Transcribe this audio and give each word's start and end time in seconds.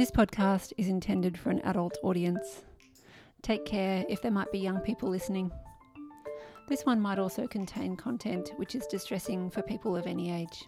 This 0.00 0.10
podcast 0.10 0.72
is 0.78 0.88
intended 0.88 1.36
for 1.36 1.50
an 1.50 1.60
adult 1.60 1.98
audience. 2.02 2.62
Take 3.42 3.66
care 3.66 4.02
if 4.08 4.22
there 4.22 4.30
might 4.30 4.50
be 4.50 4.58
young 4.58 4.80
people 4.80 5.10
listening. 5.10 5.52
This 6.68 6.86
one 6.86 7.02
might 7.02 7.18
also 7.18 7.46
contain 7.46 7.98
content 7.98 8.50
which 8.56 8.74
is 8.74 8.86
distressing 8.86 9.50
for 9.50 9.60
people 9.60 9.94
of 9.94 10.06
any 10.06 10.32
age. 10.32 10.66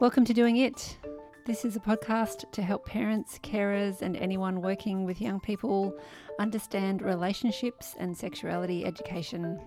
Welcome 0.00 0.26
to 0.26 0.34
Doing 0.34 0.58
It. 0.58 0.98
This 1.46 1.64
is 1.64 1.76
a 1.76 1.80
podcast 1.80 2.52
to 2.52 2.62
help 2.62 2.84
parents, 2.84 3.38
carers, 3.38 4.02
and 4.02 4.18
anyone 4.18 4.60
working 4.60 5.06
with 5.06 5.22
young 5.22 5.40
people 5.40 5.98
understand 6.38 7.00
relationships 7.00 7.94
and 7.98 8.14
sexuality 8.14 8.84
education. 8.84 9.58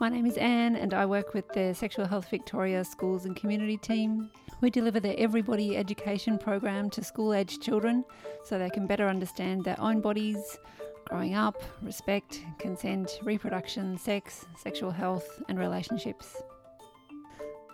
My 0.00 0.08
name 0.08 0.26
is 0.26 0.36
Anne, 0.38 0.74
and 0.74 0.92
I 0.92 1.06
work 1.06 1.34
with 1.34 1.48
the 1.50 1.72
Sexual 1.72 2.06
Health 2.06 2.28
Victoria 2.28 2.84
Schools 2.84 3.26
and 3.26 3.36
Community 3.36 3.76
Team. 3.76 4.28
We 4.60 4.68
deliver 4.68 4.98
the 4.98 5.18
Everybody 5.20 5.76
Education 5.76 6.36
program 6.36 6.90
to 6.90 7.04
school 7.04 7.32
aged 7.32 7.62
children 7.62 8.04
so 8.42 8.58
they 8.58 8.70
can 8.70 8.88
better 8.88 9.06
understand 9.06 9.62
their 9.62 9.80
own 9.80 10.00
bodies, 10.00 10.58
growing 11.04 11.34
up, 11.34 11.62
respect, 11.80 12.40
consent, 12.58 13.20
reproduction, 13.22 13.96
sex, 13.96 14.46
sexual 14.56 14.90
health, 14.90 15.40
and 15.48 15.60
relationships. 15.60 16.42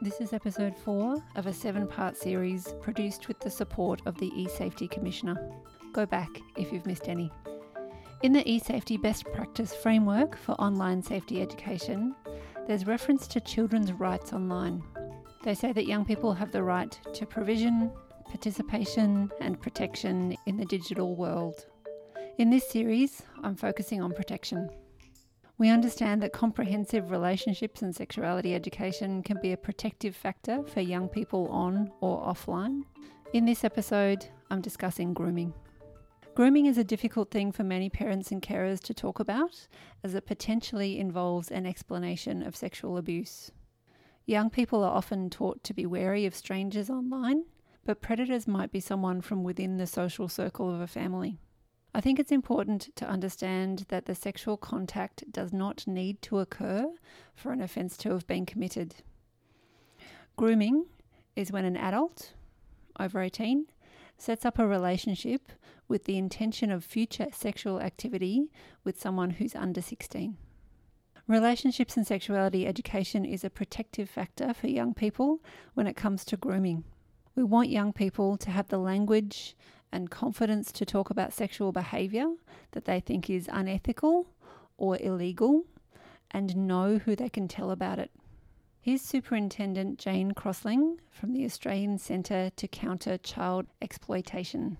This 0.02 0.20
is 0.20 0.34
episode 0.34 0.76
four 0.76 1.16
of 1.36 1.46
a 1.46 1.54
seven 1.54 1.86
part 1.86 2.18
series 2.18 2.74
produced 2.82 3.28
with 3.28 3.40
the 3.40 3.50
support 3.50 4.02
of 4.04 4.18
the 4.18 4.30
eSafety 4.32 4.90
Commissioner. 4.90 5.50
Go 5.94 6.04
back 6.04 6.28
if 6.58 6.70
you've 6.70 6.86
missed 6.86 7.08
any. 7.08 7.32
In 8.22 8.34
the 8.34 8.44
eSafety 8.44 9.00
Best 9.00 9.24
Practice 9.32 9.74
Framework 9.74 10.36
for 10.36 10.52
Online 10.60 11.02
Safety 11.02 11.40
Education, 11.40 12.14
there's 12.66 12.86
reference 12.86 13.26
to 13.28 13.40
children's 13.40 13.92
rights 13.94 14.34
online. 14.34 14.82
They 15.42 15.54
say 15.54 15.72
that 15.72 15.86
young 15.86 16.04
people 16.04 16.34
have 16.34 16.52
the 16.52 16.62
right 16.62 17.00
to 17.14 17.24
provision, 17.24 17.90
participation, 18.26 19.30
and 19.40 19.58
protection 19.58 20.36
in 20.44 20.58
the 20.58 20.66
digital 20.66 21.16
world. 21.16 21.64
In 22.36 22.50
this 22.50 22.68
series, 22.68 23.22
I'm 23.42 23.56
focusing 23.56 24.02
on 24.02 24.12
protection. 24.12 24.68
We 25.56 25.70
understand 25.70 26.22
that 26.22 26.34
comprehensive 26.34 27.10
relationships 27.10 27.80
and 27.80 27.96
sexuality 27.96 28.54
education 28.54 29.22
can 29.22 29.38
be 29.40 29.52
a 29.52 29.56
protective 29.56 30.14
factor 30.14 30.62
for 30.64 30.82
young 30.82 31.08
people 31.08 31.48
on 31.48 31.90
or 32.02 32.22
offline. 32.22 32.82
In 33.32 33.46
this 33.46 33.64
episode, 33.64 34.26
I'm 34.50 34.60
discussing 34.60 35.14
grooming. 35.14 35.54
Grooming 36.40 36.64
is 36.64 36.78
a 36.78 36.84
difficult 36.84 37.30
thing 37.30 37.52
for 37.52 37.64
many 37.64 37.90
parents 37.90 38.32
and 38.32 38.40
carers 38.40 38.80
to 38.80 38.94
talk 38.94 39.20
about, 39.20 39.68
as 40.02 40.14
it 40.14 40.24
potentially 40.24 40.98
involves 40.98 41.50
an 41.50 41.66
explanation 41.66 42.42
of 42.42 42.56
sexual 42.56 42.96
abuse. 42.96 43.50
Young 44.24 44.48
people 44.48 44.82
are 44.82 44.96
often 44.96 45.28
taught 45.28 45.62
to 45.64 45.74
be 45.74 45.84
wary 45.84 46.24
of 46.24 46.34
strangers 46.34 46.88
online, 46.88 47.44
but 47.84 48.00
predators 48.00 48.48
might 48.48 48.72
be 48.72 48.80
someone 48.80 49.20
from 49.20 49.44
within 49.44 49.76
the 49.76 49.86
social 49.86 50.28
circle 50.28 50.74
of 50.74 50.80
a 50.80 50.86
family. 50.86 51.36
I 51.94 52.00
think 52.00 52.18
it's 52.18 52.32
important 52.32 52.88
to 52.96 53.06
understand 53.06 53.84
that 53.88 54.06
the 54.06 54.14
sexual 54.14 54.56
contact 54.56 55.30
does 55.30 55.52
not 55.52 55.86
need 55.86 56.22
to 56.22 56.38
occur 56.38 56.90
for 57.34 57.52
an 57.52 57.60
offence 57.60 57.98
to 57.98 58.12
have 58.12 58.26
been 58.26 58.46
committed. 58.46 58.94
Grooming 60.38 60.86
is 61.36 61.52
when 61.52 61.66
an 61.66 61.76
adult, 61.76 62.32
over 62.98 63.20
18, 63.20 63.66
sets 64.16 64.46
up 64.46 64.58
a 64.58 64.66
relationship 64.66 65.52
with 65.90 66.04
the 66.04 66.16
intention 66.16 66.70
of 66.70 66.84
future 66.84 67.26
sexual 67.32 67.80
activity 67.80 68.48
with 68.84 68.98
someone 68.98 69.30
who's 69.30 69.56
under 69.56 69.82
16. 69.82 70.36
Relationships 71.26 71.96
and 71.96 72.06
sexuality 72.06 72.66
education 72.66 73.24
is 73.24 73.44
a 73.44 73.50
protective 73.50 74.08
factor 74.08 74.54
for 74.54 74.68
young 74.68 74.94
people 74.94 75.40
when 75.74 75.88
it 75.88 75.96
comes 75.96 76.24
to 76.24 76.36
grooming. 76.36 76.84
We 77.34 77.42
want 77.42 77.70
young 77.70 77.92
people 77.92 78.36
to 78.38 78.50
have 78.50 78.68
the 78.68 78.78
language 78.78 79.56
and 79.90 80.10
confidence 80.10 80.70
to 80.72 80.86
talk 80.86 81.10
about 81.10 81.32
sexual 81.32 81.72
behaviour 81.72 82.34
that 82.70 82.84
they 82.84 83.00
think 83.00 83.28
is 83.28 83.50
unethical 83.52 84.28
or 84.78 84.96
illegal 85.00 85.64
and 86.30 86.68
know 86.68 86.98
who 86.98 87.16
they 87.16 87.28
can 87.28 87.48
tell 87.48 87.72
about 87.72 87.98
it. 87.98 88.12
Here's 88.80 89.02
Superintendent 89.02 89.98
Jane 89.98 90.32
Crossling 90.32 90.98
from 91.10 91.32
the 91.32 91.44
Australian 91.44 91.98
Centre 91.98 92.50
to 92.54 92.68
Counter 92.68 93.18
Child 93.18 93.66
Exploitation. 93.82 94.78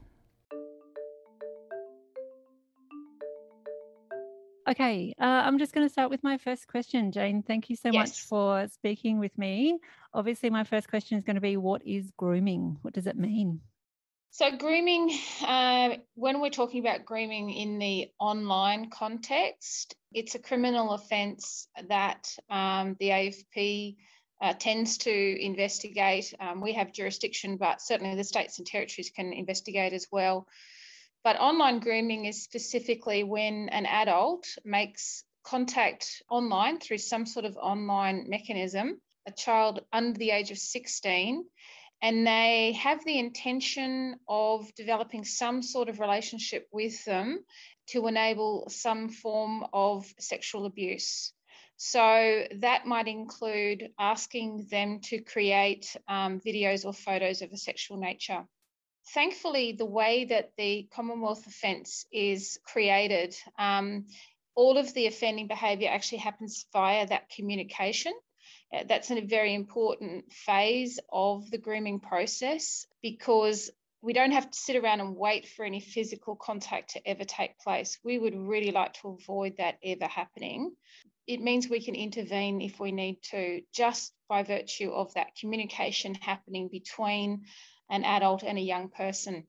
Okay, 4.71 5.13
uh, 5.21 5.25
I'm 5.25 5.59
just 5.59 5.73
going 5.73 5.85
to 5.85 5.93
start 5.93 6.11
with 6.11 6.23
my 6.23 6.39
first 6.39 6.69
question. 6.69 7.11
Jane, 7.11 7.43
thank 7.43 7.71
you 7.71 7.75
so 7.75 7.91
yes. 7.91 7.95
much 7.95 8.21
for 8.21 8.69
speaking 8.69 9.19
with 9.19 9.37
me. 9.37 9.81
Obviously, 10.15 10.49
my 10.49 10.63
first 10.63 10.89
question 10.89 11.19
is 11.19 11.25
going 11.25 11.35
to 11.35 11.41
be 11.41 11.57
what 11.57 11.85
is 11.85 12.13
grooming? 12.17 12.77
What 12.83 12.95
does 12.95 13.09
it 13.09 13.17
mean? 13.17 13.63
So, 14.31 14.57
grooming, 14.57 15.11
uh, 15.45 15.97
when 16.15 16.41
we're 16.41 16.51
talking 16.51 16.87
about 16.87 17.05
grooming 17.05 17.51
in 17.51 17.81
the 17.81 18.13
online 18.21 18.91
context, 18.91 19.97
it's 20.13 20.37
a 20.37 20.39
criminal 20.39 20.93
offence 20.93 21.67
that 21.89 22.33
um, 22.49 22.97
the 23.01 23.09
AFP 23.09 23.97
uh, 24.41 24.55
tends 24.57 24.99
to 24.99 25.45
investigate. 25.45 26.33
Um, 26.39 26.61
we 26.61 26.75
have 26.75 26.93
jurisdiction, 26.93 27.57
but 27.57 27.83
certainly 27.83 28.15
the 28.15 28.23
states 28.23 28.59
and 28.59 28.67
territories 28.69 29.11
can 29.11 29.33
investigate 29.33 29.95
as 29.95 30.07
well. 30.13 30.47
But 31.23 31.39
online 31.39 31.81
grooming 31.81 32.25
is 32.25 32.43
specifically 32.43 33.25
when 33.25 33.69
an 33.69 33.85
adult 33.85 34.47
makes 34.65 35.25
contact 35.45 36.23
online 36.31 36.79
through 36.79 36.99
some 36.99 37.27
sort 37.27 37.45
of 37.45 37.57
online 37.57 38.29
mechanism, 38.29 39.01
a 39.27 39.33
child 39.33 39.85
under 39.93 40.19
the 40.19 40.31
age 40.31 40.51
of 40.51 40.59
16, 40.59 41.45
and 42.03 42.27
they 42.27 42.73
have 42.73 43.05
the 43.05 43.19
intention 43.19 44.19
of 44.29 44.75
developing 44.75 45.25
some 45.25 45.63
sort 45.63 45.91
of 45.91 46.01
relationship 46.01 46.67
with 46.73 47.05
them 47.05 47.45
to 47.89 48.07
enable 48.07 48.69
some 48.71 49.11
form 49.11 49.67
of 49.73 50.07
sexual 50.19 50.65
abuse. 50.65 51.33
So 51.77 52.47
that 52.61 52.87
might 52.87 53.09
include 53.09 53.91
asking 53.99 54.69
them 54.71 55.01
to 55.05 55.21
create 55.21 55.97
um, 56.09 56.41
videos 56.41 56.85
or 56.85 56.93
photos 56.93 57.43
of 57.43 57.53
a 57.53 57.57
sexual 57.57 57.99
nature. 57.99 58.47
Thankfully, 59.15 59.73
the 59.73 59.87
way 59.87 60.27
that 60.27 60.53
the 60.57 60.89
Commonwealth 60.95 61.47
offence 61.47 62.07
is 62.13 62.61
created, 62.65 63.35
um, 63.59 64.07
all 64.55 64.79
of 64.79 64.95
the 64.95 65.07
offending 65.07 65.49
behaviour 65.49 65.89
actually 65.91 66.19
happens 66.19 66.67
via 66.73 67.07
that 67.09 67.29
communication. 67.31 68.13
Uh, 68.73 68.85
that's 68.87 69.11
a 69.11 69.21
very 69.21 69.55
important 69.55 70.33
phase 70.33 71.01
of 71.13 71.51
the 71.51 71.59
grooming 71.59 71.99
process 71.99 72.87
because 73.03 73.71
we 74.01 74.13
don't 74.13 74.31
have 74.31 74.51
to 74.51 74.59
sit 74.59 74.77
around 74.77 75.01
and 75.01 75.17
wait 75.17 75.47
for 75.49 75.65
any 75.65 75.81
physical 75.81 76.37
contact 76.37 76.91
to 76.91 77.09
ever 77.09 77.25
take 77.25 77.59
place. 77.59 77.99
We 78.05 78.19
would 78.19 78.35
really 78.35 78.71
like 78.71 78.95
to 78.95 79.09
avoid 79.09 79.57
that 79.59 79.79
ever 79.85 80.07
happening. 80.07 80.73
It 81.27 81.41
means 81.41 81.69
we 81.69 81.85
can 81.85 81.95
intervene 81.95 82.61
if 82.61 82.81
we 82.81 82.93
need 82.93 83.23
to, 83.31 83.61
just 83.73 84.13
by 84.29 84.43
virtue 84.43 84.91
of 84.91 85.13
that 85.15 85.35
communication 85.37 86.15
happening 86.15 86.69
between 86.69 87.43
an 87.91 88.05
adult 88.05 88.43
and 88.43 88.59
a 88.59 88.63
young 88.63 88.89
person. 88.89 89.47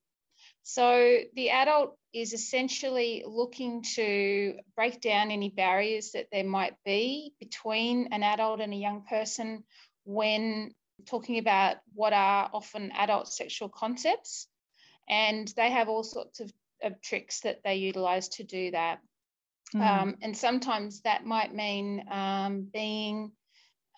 So 0.64 1.20
the 1.36 1.50
adult 1.50 1.98
is 2.14 2.34
essentially 2.34 3.24
looking 3.26 3.84
to 3.96 4.56
break 4.76 5.02
down 5.02 5.32
any 5.32 5.50
barriers 5.50 6.12
that 6.12 6.28
there 6.32 6.44
might 6.44 6.76
be 6.86 7.34
between 7.40 8.10
an 8.12 8.24
adult 8.24 8.60
and 8.60 8.74
a 8.74 8.78
young 8.78 9.04
person 9.04 9.64
when 10.04 10.74
talking 11.06 11.38
about 11.38 11.78
what 11.94 12.14
are 12.14 12.50
often 12.54 12.92
adult 12.92 13.28
sexual 13.28 13.70
concepts. 13.70 14.48
And 15.10 15.52
they 15.56 15.72
have 15.72 15.90
all 15.90 16.04
sorts 16.04 16.40
of, 16.40 16.52
of 16.84 17.02
tricks 17.02 17.42
that 17.42 17.62
they 17.64 17.76
utilize 17.76 18.30
to 18.30 18.44
do 18.44 18.72
that. 18.72 19.00
Mm. 19.74 19.82
Um, 19.82 20.16
and 20.22 20.38
sometimes 20.38 21.02
that 21.02 21.26
might 21.26 21.54
mean 21.54 22.06
um, 22.12 22.68
being 22.72 23.32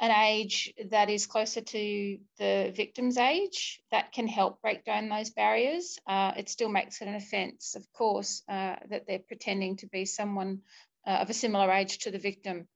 an 0.03 0.11
age 0.11 0.73
that 0.91 1.09
is 1.09 1.27
closer 1.27 1.61
to 1.61 2.17
the 2.37 2.73
victim's 2.75 3.17
age 3.17 3.81
that 3.89 4.11
can 4.11 4.27
help 4.27 4.61
break 4.61 4.83
down 4.83 5.07
those 5.07 5.29
barriers. 5.29 5.97
Uh, 6.05 6.33
it 6.35 6.49
still 6.49 6.67
makes 6.67 7.01
it 7.01 7.07
an 7.07 7.15
offence, 7.15 7.73
of 7.75 7.85
course, 7.93 8.43
uh, 8.49 8.75
that 8.89 9.07
they're 9.07 9.19
pretending 9.19 9.77
to 9.77 9.87
be 9.87 10.03
someone 10.03 10.59
uh, 11.07 11.19
of 11.21 11.29
a 11.29 11.33
similar 11.33 11.71
age 11.71 11.99
to 11.99 12.11
the 12.11 12.19
victim. 12.19 12.67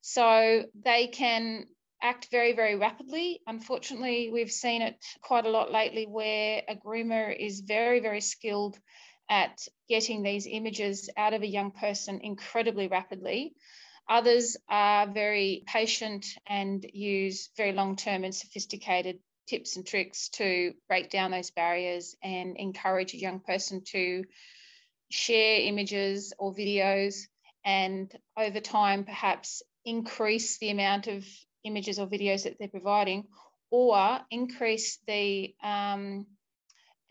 So 0.00 0.64
they 0.74 1.06
can 1.06 1.66
act 2.02 2.28
very, 2.32 2.52
very 2.52 2.74
rapidly. 2.74 3.42
Unfortunately, 3.46 4.30
we've 4.32 4.50
seen 4.50 4.82
it 4.82 4.96
quite 5.22 5.46
a 5.46 5.50
lot 5.50 5.70
lately 5.70 6.06
where 6.06 6.62
a 6.68 6.74
groomer 6.74 7.32
is 7.32 7.60
very, 7.60 8.00
very 8.00 8.20
skilled 8.20 8.76
at 9.30 9.68
getting 9.88 10.24
these 10.24 10.48
images 10.50 11.10
out 11.16 11.32
of 11.32 11.42
a 11.42 11.46
young 11.46 11.70
person 11.70 12.18
incredibly 12.24 12.88
rapidly. 12.88 13.54
Others 14.08 14.56
are 14.68 15.06
very 15.08 15.64
patient 15.66 16.26
and 16.46 16.84
use 16.92 17.50
very 17.56 17.72
long 17.72 17.96
term 17.96 18.24
and 18.24 18.34
sophisticated 18.34 19.18
tips 19.48 19.76
and 19.76 19.86
tricks 19.86 20.28
to 20.28 20.74
break 20.88 21.10
down 21.10 21.30
those 21.30 21.50
barriers 21.50 22.16
and 22.22 22.56
encourage 22.56 23.14
a 23.14 23.18
young 23.18 23.40
person 23.40 23.82
to 23.84 24.24
share 25.08 25.60
images 25.60 26.32
or 26.38 26.54
videos 26.54 27.22
and 27.64 28.12
over 28.36 28.60
time 28.60 29.04
perhaps 29.04 29.62
increase 29.84 30.58
the 30.58 30.70
amount 30.70 31.06
of 31.06 31.24
images 31.64 31.98
or 31.98 32.06
videos 32.06 32.44
that 32.44 32.58
they're 32.58 32.68
providing 32.68 33.24
or 33.70 34.20
increase 34.30 34.98
the 35.06 35.54
um, 35.62 36.26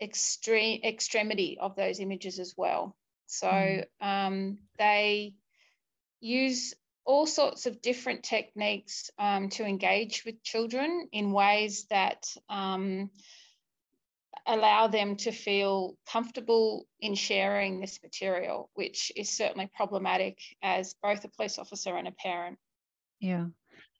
extreme 0.00 0.80
extremity 0.82 1.58
of 1.60 1.76
those 1.76 2.00
images 2.00 2.38
as 2.38 2.54
well. 2.56 2.96
So 3.26 3.48
mm. 3.48 3.84
um, 4.00 4.58
they 4.78 5.34
use 6.20 6.74
all 7.06 7.26
sorts 7.26 7.66
of 7.66 7.80
different 7.80 8.24
techniques 8.24 9.10
um, 9.18 9.48
to 9.50 9.64
engage 9.64 10.24
with 10.26 10.42
children 10.42 11.08
in 11.12 11.32
ways 11.32 11.86
that 11.88 12.26
um, 12.48 13.10
allow 14.46 14.88
them 14.88 15.16
to 15.16 15.32
feel 15.32 15.96
comfortable 16.10 16.86
in 17.00 17.14
sharing 17.14 17.80
this 17.80 18.00
material, 18.02 18.70
which 18.74 19.12
is 19.16 19.30
certainly 19.30 19.70
problematic 19.74 20.38
as 20.62 20.94
both 21.02 21.24
a 21.24 21.28
police 21.28 21.58
officer 21.58 21.96
and 21.96 22.08
a 22.08 22.12
parent. 22.12 22.58
Yeah, 23.20 23.46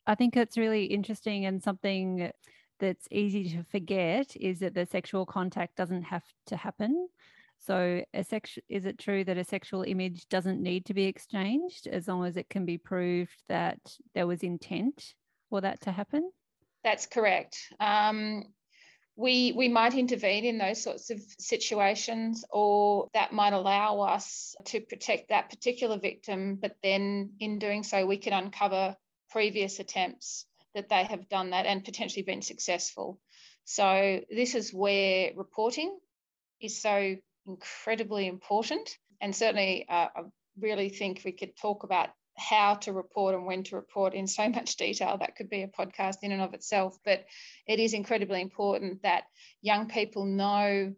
I 0.07 0.15
think 0.17 0.37
it's 0.37 0.59
really 0.59 0.85
interesting 0.85 1.47
and 1.47 1.63
something 1.63 2.31
that's 2.79 3.09
easy 3.11 3.49
to 3.51 3.65
forget 3.65 4.37
is 4.37 4.59
that 4.61 4.75
the 4.75 4.85
sexual 4.85 5.25
contact 5.25 5.77
doesn't 5.77 6.03
have 6.03 6.25
to 6.47 6.57
happen. 6.57 7.09
So, 7.59 8.05
a 8.15 8.23
sex- 8.23 8.59
is 8.69 8.85
it 8.85 8.99
true 8.99 9.25
that 9.25 9.39
a 9.39 9.45
sexual 9.45 9.83
image 9.83 10.29
doesn't 10.29 10.63
need 10.63 10.87
to 10.87 10.95
be 10.95 11.05
exchanged 11.05 11.87
as 11.87 12.07
long 12.07 12.25
as 12.25 12.37
it 12.37 12.49
can 12.49 12.65
be 12.65 12.79
proved 12.79 13.43
that 13.49 13.79
there 14.15 14.27
was 14.27 14.43
intent 14.43 15.15
for 15.51 15.61
that 15.61 15.81
to 15.83 15.93
happen? 15.93 16.31
That's 16.85 17.07
correct. 17.07 17.59
Um, 17.81 18.45
we 19.17 19.53
we 19.57 19.69
might 19.69 19.95
intervene 19.95 20.45
in 20.45 20.59
those 20.59 20.83
sorts 20.83 21.11
of 21.11 21.21
situations 21.39 22.45
or 22.51 23.09
that 23.15 23.33
might 23.33 23.55
allow 23.55 24.01
us 24.01 24.55
to 24.67 24.81
protect 24.81 25.31
that 25.31 25.49
particular 25.49 25.99
victim 25.99 26.57
but 26.61 26.77
then 26.83 27.33
in 27.41 27.59
doing 27.59 27.83
so 27.83 28.07
we 28.07 28.19
can 28.19 28.35
uncover 28.35 28.95
previous 29.31 29.81
attempts 29.81 30.45
that 30.75 30.91
they 30.91 31.05
have 31.05 31.29
done 31.31 31.51
that 31.51 31.65
and 31.65 31.85
potentially 31.85 32.23
been 32.23 32.43
successful 32.43 33.19
so 33.65 34.21
this 34.31 34.55
is 34.55 34.73
where 34.73 35.33
reporting 35.35 35.99
is 36.61 36.81
so 36.81 37.17
incredibly 37.47 38.27
important 38.27 38.99
and 39.21 39.35
certainly 39.35 39.87
uh, 39.89 40.09
i 40.17 40.23
really 40.61 40.89
think 40.89 41.23
we 41.25 41.33
could 41.33 41.57
talk 41.57 41.85
about 41.85 42.11
how 42.37 42.75
to 42.75 42.93
report 42.93 43.35
and 43.35 43.47
when 43.47 43.63
to 43.65 43.77
report 43.77 44.15
in 44.15 44.27
so 44.27 44.49
much 44.49 44.77
detail. 44.77 45.17
That 45.19 45.37
could 45.37 45.49
be 45.49 45.63
a 45.63 45.69
podcast 45.69 46.17
in 46.23 46.33
and 46.33 46.43
of 46.43 46.55
itself. 46.55 46.99
But 47.05 47.25
it 47.67 47.81
is 47.81 47.95
incredibly 47.95 48.41
important 48.41 49.03
that 49.03 49.25
young 49.63 49.89
people 49.89 50.25
know 50.25 50.95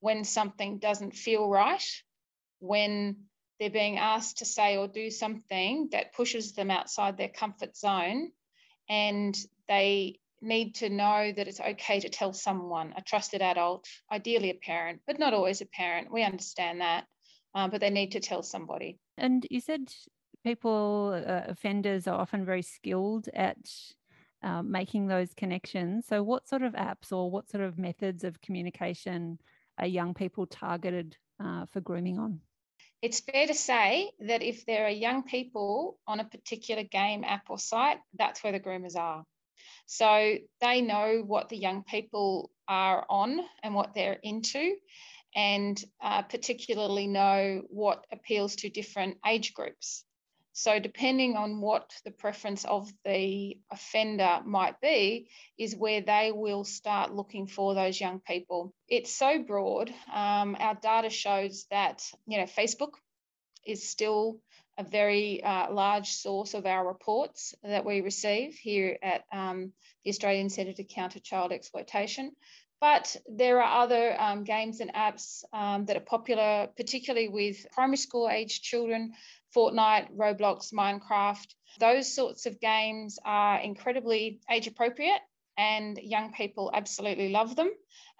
when 0.00 0.24
something 0.24 0.78
doesn't 0.78 1.14
feel 1.14 1.48
right, 1.48 1.84
when 2.60 3.16
they're 3.58 3.70
being 3.70 3.98
asked 3.98 4.38
to 4.38 4.44
say 4.44 4.76
or 4.76 4.86
do 4.86 5.10
something 5.10 5.88
that 5.92 6.14
pushes 6.14 6.52
them 6.52 6.70
outside 6.70 7.16
their 7.16 7.28
comfort 7.28 7.76
zone, 7.76 8.30
and 8.88 9.36
they 9.66 10.20
need 10.40 10.76
to 10.76 10.88
know 10.88 11.32
that 11.34 11.48
it's 11.48 11.60
okay 11.60 12.00
to 12.00 12.08
tell 12.08 12.32
someone, 12.32 12.94
a 12.96 13.02
trusted 13.02 13.42
adult, 13.42 13.86
ideally 14.10 14.50
a 14.50 14.54
parent, 14.54 15.00
but 15.06 15.18
not 15.18 15.34
always 15.34 15.60
a 15.60 15.66
parent. 15.66 16.12
We 16.12 16.22
understand 16.22 16.80
that, 16.80 17.04
um, 17.54 17.70
but 17.70 17.80
they 17.80 17.90
need 17.90 18.12
to 18.12 18.20
tell 18.20 18.42
somebody. 18.42 18.98
And 19.16 19.46
you 19.50 19.60
said 19.60 19.92
people, 20.44 21.22
uh, 21.26 21.42
offenders, 21.46 22.06
are 22.06 22.20
often 22.20 22.44
very 22.44 22.62
skilled 22.62 23.28
at 23.34 23.58
uh, 24.42 24.62
making 24.62 25.08
those 25.08 25.34
connections. 25.34 26.06
So, 26.06 26.22
what 26.22 26.48
sort 26.48 26.62
of 26.62 26.74
apps 26.74 27.12
or 27.12 27.30
what 27.30 27.50
sort 27.50 27.64
of 27.64 27.78
methods 27.78 28.24
of 28.24 28.40
communication 28.40 29.38
are 29.78 29.86
young 29.86 30.14
people 30.14 30.46
targeted 30.46 31.16
uh, 31.42 31.66
for 31.66 31.80
grooming 31.80 32.18
on? 32.18 32.40
It's 33.00 33.20
fair 33.20 33.46
to 33.46 33.54
say 33.54 34.10
that 34.20 34.42
if 34.42 34.66
there 34.66 34.86
are 34.86 34.90
young 34.90 35.22
people 35.22 35.98
on 36.06 36.18
a 36.18 36.24
particular 36.24 36.82
game, 36.82 37.22
app, 37.24 37.48
or 37.48 37.58
site, 37.58 37.98
that's 38.16 38.42
where 38.42 38.52
the 38.52 38.60
groomers 38.60 38.96
are. 38.96 39.24
So 39.86 40.36
they 40.60 40.80
know 40.80 41.22
what 41.24 41.48
the 41.48 41.56
young 41.56 41.82
people 41.84 42.50
are 42.66 43.04
on 43.08 43.40
and 43.62 43.74
what 43.74 43.94
they're 43.94 44.18
into, 44.22 44.76
and 45.34 45.82
uh, 46.02 46.22
particularly 46.22 47.06
know 47.06 47.62
what 47.68 48.06
appeals 48.12 48.56
to 48.56 48.70
different 48.70 49.18
age 49.26 49.54
groups. 49.54 50.04
So, 50.52 50.80
depending 50.80 51.36
on 51.36 51.60
what 51.60 51.92
the 52.04 52.10
preference 52.10 52.64
of 52.64 52.90
the 53.04 53.58
offender 53.70 54.40
might 54.44 54.80
be, 54.80 55.28
is 55.56 55.76
where 55.76 56.00
they 56.00 56.32
will 56.32 56.64
start 56.64 57.14
looking 57.14 57.46
for 57.46 57.74
those 57.74 58.00
young 58.00 58.18
people. 58.18 58.74
It's 58.88 59.14
so 59.14 59.40
broad. 59.40 59.94
Um, 60.12 60.56
our 60.58 60.74
data 60.74 61.10
shows 61.10 61.66
that 61.70 62.02
you 62.26 62.38
know 62.38 62.44
Facebook 62.44 62.94
is 63.64 63.88
still 63.88 64.40
a 64.78 64.84
very 64.84 65.42
uh, 65.42 65.72
large 65.72 66.12
source 66.12 66.54
of 66.54 66.64
our 66.64 66.86
reports 66.86 67.54
that 67.64 67.84
we 67.84 68.00
receive 68.00 68.54
here 68.54 68.96
at 69.02 69.24
um, 69.32 69.72
the 70.04 70.10
Australian 70.10 70.48
Centre 70.48 70.72
to 70.72 70.84
Counter 70.84 71.18
Child 71.18 71.52
Exploitation. 71.52 72.30
But 72.80 73.16
there 73.26 73.60
are 73.60 73.82
other 73.82 74.14
um, 74.20 74.44
games 74.44 74.78
and 74.78 74.94
apps 74.94 75.42
um, 75.52 75.86
that 75.86 75.96
are 75.96 76.00
popular, 76.00 76.68
particularly 76.76 77.28
with 77.28 77.66
primary 77.72 77.96
school 77.96 78.28
age 78.30 78.62
children, 78.62 79.14
Fortnite, 79.54 80.16
Roblox, 80.16 80.72
Minecraft. 80.72 81.48
Those 81.80 82.14
sorts 82.14 82.46
of 82.46 82.60
games 82.60 83.18
are 83.24 83.58
incredibly 83.58 84.40
age 84.48 84.68
appropriate, 84.68 85.20
and 85.56 85.98
young 85.98 86.32
people 86.32 86.70
absolutely 86.72 87.30
love 87.30 87.56
them. 87.56 87.70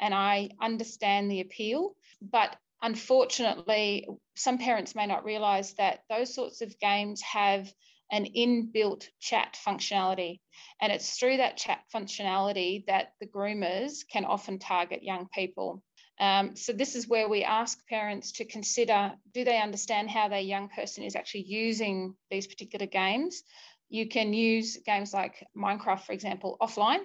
And 0.01 0.13
I 0.13 0.51
understand 0.61 1.31
the 1.31 1.41
appeal. 1.41 1.95
But 2.21 2.57
unfortunately, 2.83 4.07
some 4.37 4.59
parents 4.59 4.95
may 4.95 5.07
not 5.07 5.25
realize 5.25 5.75
that 5.75 6.01
those 6.09 6.35
sorts 6.35 6.61
of 6.61 6.79
games 6.79 7.21
have 7.23 7.73
an 8.11 8.27
inbuilt 8.37 9.07
chat 9.21 9.59
functionality. 9.67 10.41
And 10.81 10.93
it's 10.93 11.19
through 11.19 11.39
that 11.39 11.57
chat 11.57 11.81
functionality 11.95 12.87
that 12.87 13.13
the 13.21 13.27
groomers 13.27 13.99
can 14.11 14.25
often 14.25 14.59
target 14.59 15.03
young 15.03 15.29
people. 15.33 15.83
Um, 16.21 16.57
so 16.57 16.73
this 16.73 16.97
is 16.97 17.07
where 17.07 17.29
we 17.29 17.45
ask 17.45 17.79
parents 17.87 18.33
to 18.33 18.45
consider, 18.45 19.13
do 19.35 19.45
they 19.45 19.61
understand 19.61 20.11
how 20.11 20.29
their 20.29 20.41
young 20.41 20.69
person 20.69 21.05
is 21.05 21.15
actually 21.15 21.45
using 21.45 22.15
these 22.31 22.47
particular 22.47 22.87
games? 22.87 23.43
You 23.89 24.09
can 24.09 24.33
use 24.33 24.79
games 24.85 25.15
like 25.15 25.47
Minecraft, 25.57 26.01
for 26.01 26.13
example, 26.13 26.57
offline, 26.61 27.01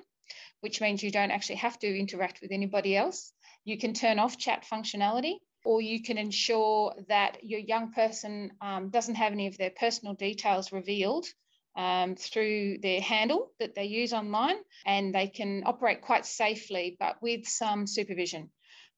which 0.62 0.82
means 0.82 1.04
you 1.04 1.12
don't 1.12 1.32
actually 1.32 1.58
have 1.58 1.78
to 1.80 2.00
interact 2.00 2.40
with 2.42 2.52
anybody 2.52 2.96
else. 2.96 3.32
You 3.66 3.78
can 3.78 3.94
turn 3.94 4.20
off 4.20 4.38
chat 4.38 4.66
functionality 4.72 5.36
or 5.64 5.82
you 5.82 6.02
can 6.02 6.18
ensure 6.18 6.94
that 7.08 7.44
your 7.44 7.60
young 7.60 7.92
person 7.92 8.52
um, 8.62 8.90
doesn't 8.90 9.16
have 9.16 9.32
any 9.32 9.48
of 9.48 9.58
their 9.58 9.72
personal 9.72 10.14
details 10.14 10.72
revealed 10.72 11.26
um, 11.76 12.16
through 12.16 12.78
their 12.82 13.02
handle 13.02 13.52
that 13.60 13.76
they 13.76 13.86
use 13.86 14.14
online 14.14 14.58
and 14.86 15.14
they 15.14 15.28
can 15.28 15.64
operate 15.66 16.02
quite 16.02 16.26
safely 16.26 16.96
but 17.00 17.22
with 17.22 17.48
some 17.48 17.88
supervision 17.88 18.50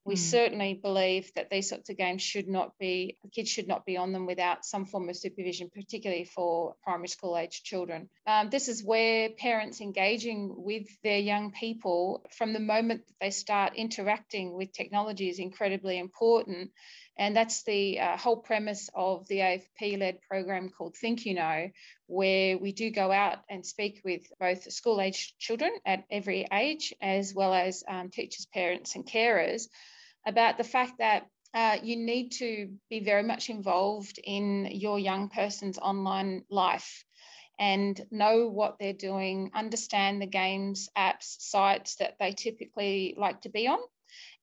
we 0.05 0.13
mm. 0.15 0.19
certainly 0.19 0.75
believe 0.75 1.31
that 1.35 1.49
these 1.49 1.67
sorts 1.67 1.89
of 1.89 1.97
games 1.97 2.21
should 2.21 2.47
not 2.47 2.77
be 2.79 3.17
kids 3.33 3.49
should 3.49 3.67
not 3.67 3.85
be 3.85 3.97
on 3.97 4.13
them 4.13 4.25
without 4.25 4.63
some 4.63 4.85
form 4.85 5.09
of 5.09 5.17
supervision 5.17 5.69
particularly 5.73 6.23
for 6.23 6.75
primary 6.83 7.07
school 7.07 7.37
age 7.37 7.63
children 7.63 8.07
um, 8.27 8.49
this 8.49 8.67
is 8.67 8.83
where 8.83 9.29
parents 9.29 9.81
engaging 9.81 10.53
with 10.55 10.87
their 11.03 11.19
young 11.19 11.51
people 11.51 12.23
from 12.37 12.53
the 12.53 12.59
moment 12.59 13.05
that 13.07 13.15
they 13.19 13.31
start 13.31 13.73
interacting 13.75 14.53
with 14.55 14.71
technology 14.71 15.29
is 15.29 15.39
incredibly 15.39 15.97
important 15.97 16.71
and 17.17 17.33
that's 17.33 17.63
the 17.63 17.99
uh, 17.99 18.17
whole 18.17 18.35
premise 18.35 18.89
of 18.93 19.25
the 19.27 19.37
AFP 19.37 19.97
led 19.97 20.19
program 20.29 20.69
called 20.69 20.95
ThinkUKnow, 21.01 21.71
where 22.07 22.57
we 22.57 22.73
do 22.73 22.91
go 22.91 23.09
out 23.09 23.37
and 23.49 23.65
speak 23.65 24.01
with 24.03 24.23
both 24.37 24.69
school 24.73 24.99
age 24.99 25.33
children 25.39 25.71
at 25.85 26.03
every 26.11 26.45
age, 26.51 26.93
as 27.01 27.33
well 27.33 27.53
as 27.53 27.85
um, 27.87 28.09
teachers, 28.09 28.47
parents, 28.53 28.95
and 28.95 29.05
carers 29.05 29.67
about 30.25 30.57
the 30.57 30.63
fact 30.63 30.93
that 30.99 31.27
uh, 31.53 31.77
you 31.81 31.95
need 31.95 32.31
to 32.31 32.69
be 32.89 32.99
very 32.99 33.23
much 33.23 33.49
involved 33.49 34.19
in 34.23 34.67
your 34.71 34.99
young 34.99 35.29
person's 35.29 35.77
online 35.77 36.43
life 36.49 37.05
and 37.57 37.99
know 38.11 38.49
what 38.49 38.75
they're 38.77 38.91
doing, 38.91 39.51
understand 39.53 40.21
the 40.21 40.25
games, 40.27 40.89
apps, 40.97 41.37
sites 41.39 41.95
that 41.95 42.15
they 42.19 42.33
typically 42.33 43.15
like 43.17 43.41
to 43.41 43.49
be 43.49 43.67
on, 43.67 43.79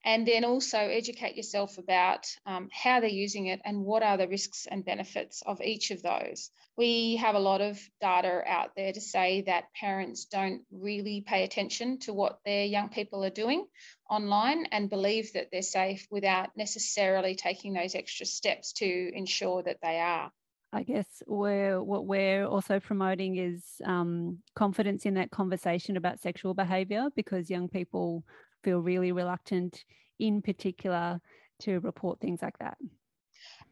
and 0.05 0.27
then 0.27 0.45
also 0.45 0.79
educate 0.79 1.37
yourself 1.37 1.79
about 1.79 2.27
um, 2.45 2.69
how 2.73 3.01
they're 3.01 3.09
using 3.09 3.47
it 3.47 3.61
and 3.65 3.85
what 3.85 4.03
are 4.03 4.17
the 4.17 4.27
risks 4.27 4.67
and 4.71 4.85
benefits 4.85 5.43
of 5.47 5.61
each 5.61 5.91
of 5.91 6.03
those. 6.03 6.51
We 6.77 7.17
have 7.17 7.35
a 7.35 7.41
lot 7.41 7.61
of 7.61 7.79
data 8.01 8.43
out 8.47 8.71
there 8.77 8.93
to 8.93 9.01
say 9.01 9.43
that 9.43 9.73
parents 9.79 10.25
don't 10.25 10.63
really 10.73 11.23
pay 11.27 11.45
attention 11.45 11.99
to 12.01 12.13
what 12.13 12.41
their 12.45 12.65
young 12.65 12.89
people 12.89 13.25
are 13.25 13.31
doing 13.31 13.67
online 14.11 14.67
and 14.73 14.91
believe 14.91 15.33
that 15.35 15.49
they're 15.53 15.63
safe 15.63 16.07
without 16.11 16.51
necessarily 16.57 17.35
taking 17.35 17.73
those 17.75 17.95
extra 17.95 18.27
steps 18.27 18.73
to 18.75 19.11
ensure 19.15 19.63
that 19.63 19.79
they 19.83 20.01
are. 20.01 20.33
I 20.75 20.83
guess 20.85 21.23
we're, 21.27 21.83
what 21.83 22.07
we're 22.07 22.47
also 22.47 22.81
promoting 22.81 23.37
is 23.37 23.63
um, 23.85 24.39
confidence 24.57 25.05
in 25.05 25.15
that 25.15 25.31
conversation 25.31 25.99
about 25.99 26.21
sexual 26.21 26.55
behaviour 26.55 27.09
because 27.15 27.51
young 27.51 27.69
people 27.69 28.25
feel 28.63 28.81
really 28.81 29.13
reluctant, 29.13 29.85
in 30.19 30.43
particular, 30.43 31.21
to 31.61 31.79
report 31.81 32.21
things 32.21 32.41
like 32.43 32.59
that. 32.59 32.79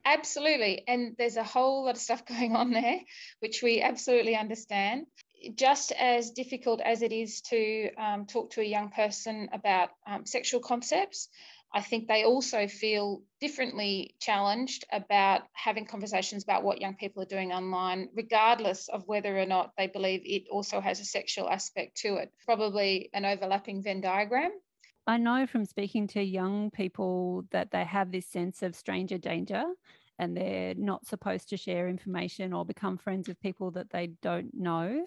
Absolutely. 0.04 0.82
And 0.88 1.14
there's 1.18 1.36
a 1.36 1.44
whole 1.44 1.84
lot 1.84 1.94
of 1.94 2.00
stuff 2.00 2.24
going 2.26 2.56
on 2.56 2.70
there, 2.70 3.00
which 3.40 3.62
we 3.62 3.82
absolutely 3.82 4.36
understand 4.36 5.06
just 5.54 5.92
as 5.92 6.30
difficult 6.30 6.80
as 6.80 7.02
it 7.02 7.12
is 7.12 7.40
to 7.40 7.90
um, 7.94 8.26
talk 8.26 8.50
to 8.50 8.60
a 8.60 8.64
young 8.64 8.90
person 8.90 9.48
about 9.52 9.90
um, 10.06 10.26
sexual 10.26 10.60
concepts, 10.60 11.28
I 11.72 11.82
think 11.82 12.08
they 12.08 12.24
also 12.24 12.66
feel 12.66 13.22
differently 13.40 14.16
challenged 14.20 14.84
about 14.92 15.42
having 15.52 15.86
conversations 15.86 16.42
about 16.42 16.64
what 16.64 16.80
young 16.80 16.96
people 16.96 17.22
are 17.22 17.26
doing 17.26 17.52
online, 17.52 18.08
regardless 18.14 18.88
of 18.88 19.06
whether 19.06 19.38
or 19.38 19.46
not 19.46 19.72
they 19.78 19.86
believe 19.86 20.22
it 20.24 20.48
also 20.50 20.80
has 20.80 21.00
a 21.00 21.04
sexual 21.04 21.48
aspect 21.48 21.98
to 21.98 22.16
it. 22.16 22.32
Probably 22.44 23.08
an 23.14 23.24
overlapping 23.24 23.82
Venn 23.82 24.00
diagram. 24.00 24.50
I 25.06 25.16
know 25.16 25.46
from 25.46 25.64
speaking 25.64 26.06
to 26.08 26.22
young 26.22 26.70
people 26.70 27.44
that 27.50 27.70
they 27.70 27.84
have 27.84 28.12
this 28.12 28.26
sense 28.26 28.62
of 28.62 28.76
stranger 28.76 29.18
danger 29.18 29.64
and 30.18 30.36
they're 30.36 30.74
not 30.74 31.06
supposed 31.06 31.48
to 31.48 31.56
share 31.56 31.88
information 31.88 32.52
or 32.52 32.64
become 32.64 32.98
friends 32.98 33.26
with 33.26 33.40
people 33.40 33.70
that 33.72 33.90
they 33.90 34.08
don't 34.22 34.52
know. 34.54 35.06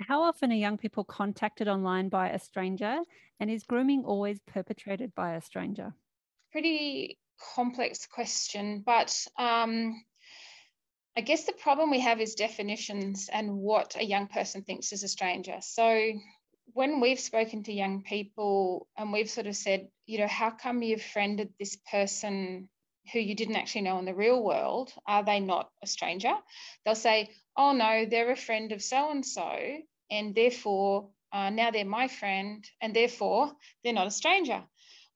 How 0.00 0.22
often 0.22 0.52
are 0.52 0.56
young 0.56 0.78
people 0.78 1.04
contacted 1.04 1.68
online 1.68 2.08
by 2.08 2.30
a 2.30 2.38
stranger? 2.38 2.98
And 3.40 3.50
is 3.50 3.64
grooming 3.64 4.04
always 4.04 4.38
perpetrated 4.46 5.14
by 5.14 5.34
a 5.34 5.40
stranger? 5.40 5.92
Pretty 6.52 7.18
complex 7.54 8.06
question, 8.06 8.82
but 8.86 9.26
um, 9.38 10.02
I 11.16 11.20
guess 11.20 11.44
the 11.44 11.52
problem 11.52 11.90
we 11.90 12.00
have 12.00 12.20
is 12.20 12.34
definitions 12.34 13.28
and 13.32 13.52
what 13.56 13.96
a 13.96 14.04
young 14.04 14.26
person 14.26 14.62
thinks 14.62 14.92
is 14.92 15.02
a 15.02 15.08
stranger. 15.08 15.56
So 15.60 16.12
when 16.72 17.00
we've 17.00 17.20
spoken 17.20 17.62
to 17.64 17.72
young 17.72 18.02
people 18.02 18.88
and 18.96 19.12
we've 19.12 19.30
sort 19.30 19.46
of 19.46 19.56
said, 19.56 19.88
you 20.06 20.18
know, 20.18 20.26
how 20.26 20.50
come 20.50 20.82
you've 20.82 21.02
friended 21.02 21.52
this 21.58 21.76
person 21.90 22.68
who 23.12 23.20
you 23.20 23.34
didn't 23.34 23.56
actually 23.56 23.82
know 23.82 23.98
in 23.98 24.04
the 24.04 24.14
real 24.14 24.42
world? 24.42 24.92
Are 25.06 25.24
they 25.24 25.40
not 25.40 25.70
a 25.82 25.86
stranger? 25.86 26.34
They'll 26.84 26.94
say, 26.94 27.30
oh 27.56 27.72
no, 27.72 28.06
they're 28.06 28.32
a 28.32 28.36
friend 28.36 28.72
of 28.72 28.82
so 28.82 29.10
and 29.10 29.24
so, 29.24 29.78
and 30.10 30.34
therefore 30.34 31.10
uh, 31.32 31.50
now 31.50 31.70
they're 31.70 31.84
my 31.84 32.08
friend, 32.08 32.64
and 32.80 32.94
therefore 32.94 33.52
they're 33.82 33.92
not 33.92 34.06
a 34.06 34.12
stranger. 34.12 34.62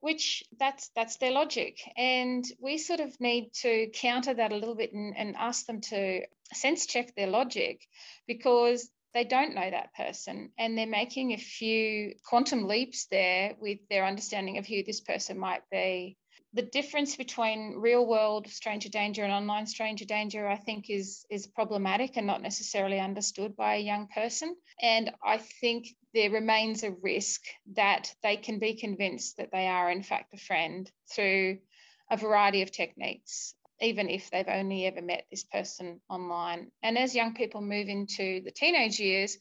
Which 0.00 0.44
that's 0.58 0.90
that's 0.94 1.16
their 1.16 1.32
logic, 1.32 1.78
and 1.96 2.44
we 2.60 2.78
sort 2.78 3.00
of 3.00 3.20
need 3.20 3.50
to 3.62 3.90
counter 3.92 4.32
that 4.32 4.52
a 4.52 4.56
little 4.56 4.76
bit 4.76 4.92
and, 4.92 5.16
and 5.16 5.34
ask 5.36 5.66
them 5.66 5.80
to 5.90 6.22
sense 6.52 6.86
check 6.86 7.16
their 7.16 7.26
logic, 7.26 7.84
because 8.26 8.88
they 9.14 9.24
don't 9.24 9.54
know 9.54 9.70
that 9.70 9.94
person 9.94 10.52
and 10.58 10.76
they're 10.76 10.86
making 10.86 11.32
a 11.32 11.38
few 11.38 12.14
quantum 12.24 12.66
leaps 12.66 13.06
there 13.10 13.54
with 13.60 13.78
their 13.88 14.04
understanding 14.04 14.58
of 14.58 14.66
who 14.66 14.82
this 14.82 15.00
person 15.00 15.38
might 15.38 15.62
be. 15.70 16.16
The 16.54 16.62
difference 16.62 17.16
between 17.16 17.76
real 17.76 18.06
world 18.06 18.48
stranger 18.48 18.88
danger 18.88 19.22
and 19.22 19.32
online 19.32 19.66
stranger 19.66 20.04
danger 20.04 20.48
i 20.48 20.56
think 20.56 20.88
is 20.88 21.24
is 21.30 21.46
problematic 21.46 22.16
and 22.16 22.26
not 22.26 22.42
necessarily 22.42 22.98
understood 22.98 23.56
by 23.56 23.74
a 23.76 23.80
young 23.80 24.08
person. 24.08 24.56
And 24.80 25.12
i 25.22 25.38
think 25.38 25.88
there 26.14 26.30
remains 26.30 26.82
a 26.82 26.90
risk 27.02 27.42
that 27.74 28.14
they 28.22 28.36
can 28.36 28.58
be 28.58 28.74
convinced 28.74 29.36
that 29.36 29.50
they 29.52 29.66
are 29.66 29.90
in 29.90 30.02
fact 30.02 30.34
a 30.34 30.38
friend 30.38 30.90
through 31.14 31.58
a 32.10 32.16
variety 32.16 32.62
of 32.62 32.72
techniques 32.72 33.54
even 33.80 34.08
if 34.08 34.30
they've 34.30 34.48
only 34.48 34.86
ever 34.86 35.02
met 35.02 35.26
this 35.30 35.44
person 35.44 36.00
online 36.08 36.70
and 36.82 36.98
as 36.98 37.14
young 37.14 37.34
people 37.34 37.60
move 37.60 37.88
into 37.88 38.40
the 38.44 38.50
teenage 38.50 38.98
years 38.98 39.38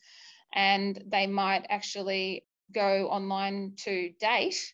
and 0.54 1.02
they 1.08 1.28
might 1.28 1.66
actually 1.70 2.44
go 2.74 3.08
online 3.08 3.74
to 3.78 4.12
date 4.20 4.74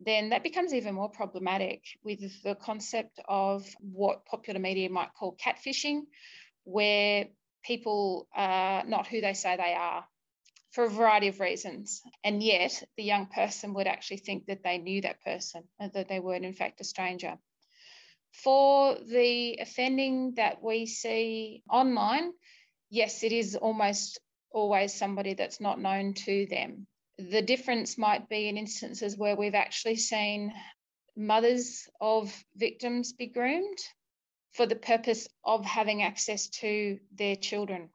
then 0.00 0.30
that 0.30 0.42
becomes 0.42 0.72
even 0.72 0.94
more 0.94 1.10
problematic 1.10 1.82
with 2.02 2.20
the 2.42 2.54
concept 2.54 3.20
of 3.28 3.66
what 3.80 4.24
popular 4.24 4.58
media 4.58 4.88
might 4.88 5.12
call 5.14 5.36
catfishing, 5.36 6.02
where 6.64 7.26
people 7.62 8.26
are 8.34 8.84
not 8.86 9.06
who 9.06 9.20
they 9.20 9.34
say 9.34 9.56
they 9.56 9.74
are 9.74 10.06
for 10.72 10.84
a 10.84 10.90
variety 10.90 11.28
of 11.28 11.38
reasons. 11.38 12.00
And 12.24 12.42
yet, 12.42 12.82
the 12.96 13.02
young 13.02 13.26
person 13.26 13.74
would 13.74 13.86
actually 13.86 14.18
think 14.18 14.46
that 14.46 14.62
they 14.62 14.78
knew 14.78 15.02
that 15.02 15.22
person 15.22 15.64
and 15.78 15.92
that 15.92 16.08
they 16.08 16.20
weren't, 16.20 16.46
in 16.46 16.54
fact, 16.54 16.80
a 16.80 16.84
stranger. 16.84 17.36
For 18.32 18.96
the 18.96 19.58
offending 19.60 20.34
that 20.34 20.62
we 20.62 20.86
see 20.86 21.62
online, 21.68 22.32
yes, 22.88 23.22
it 23.22 23.32
is 23.32 23.56
almost 23.56 24.20
always 24.50 24.94
somebody 24.94 25.34
that's 25.34 25.60
not 25.60 25.80
known 25.80 26.14
to 26.14 26.46
them. 26.46 26.86
The 27.18 27.42
difference 27.42 27.98
might 27.98 28.28
be 28.28 28.48
in 28.48 28.56
instances 28.56 29.16
where 29.16 29.36
we've 29.36 29.54
actually 29.54 29.96
seen 29.96 30.52
mothers 31.16 31.88
of 32.00 32.32
victims 32.56 33.12
be 33.12 33.26
groomed 33.26 33.78
for 34.52 34.66
the 34.66 34.76
purpose 34.76 35.28
of 35.44 35.64
having 35.64 36.02
access 36.02 36.48
to 36.48 36.98
their 37.12 37.36
children. 37.36 37.90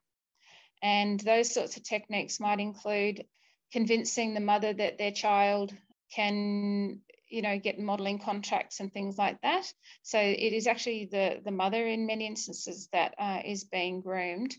And 0.82 1.18
those 1.20 1.52
sorts 1.52 1.76
of 1.76 1.82
techniques 1.82 2.40
might 2.40 2.60
include 2.60 3.26
convincing 3.72 4.34
the 4.34 4.40
mother 4.40 4.72
that 4.72 4.98
their 4.98 5.10
child 5.10 5.74
can 6.14 7.00
you 7.28 7.42
know 7.42 7.58
get 7.58 7.78
modeling 7.78 8.18
contracts 8.18 8.80
and 8.80 8.92
things 8.92 9.16
like 9.18 9.40
that 9.42 9.64
so 10.02 10.18
it 10.18 10.52
is 10.52 10.66
actually 10.66 11.08
the 11.10 11.40
the 11.44 11.50
mother 11.50 11.86
in 11.86 12.06
many 12.06 12.26
instances 12.26 12.88
that 12.92 13.14
uh, 13.18 13.40
is 13.44 13.64
being 13.64 14.00
groomed 14.00 14.54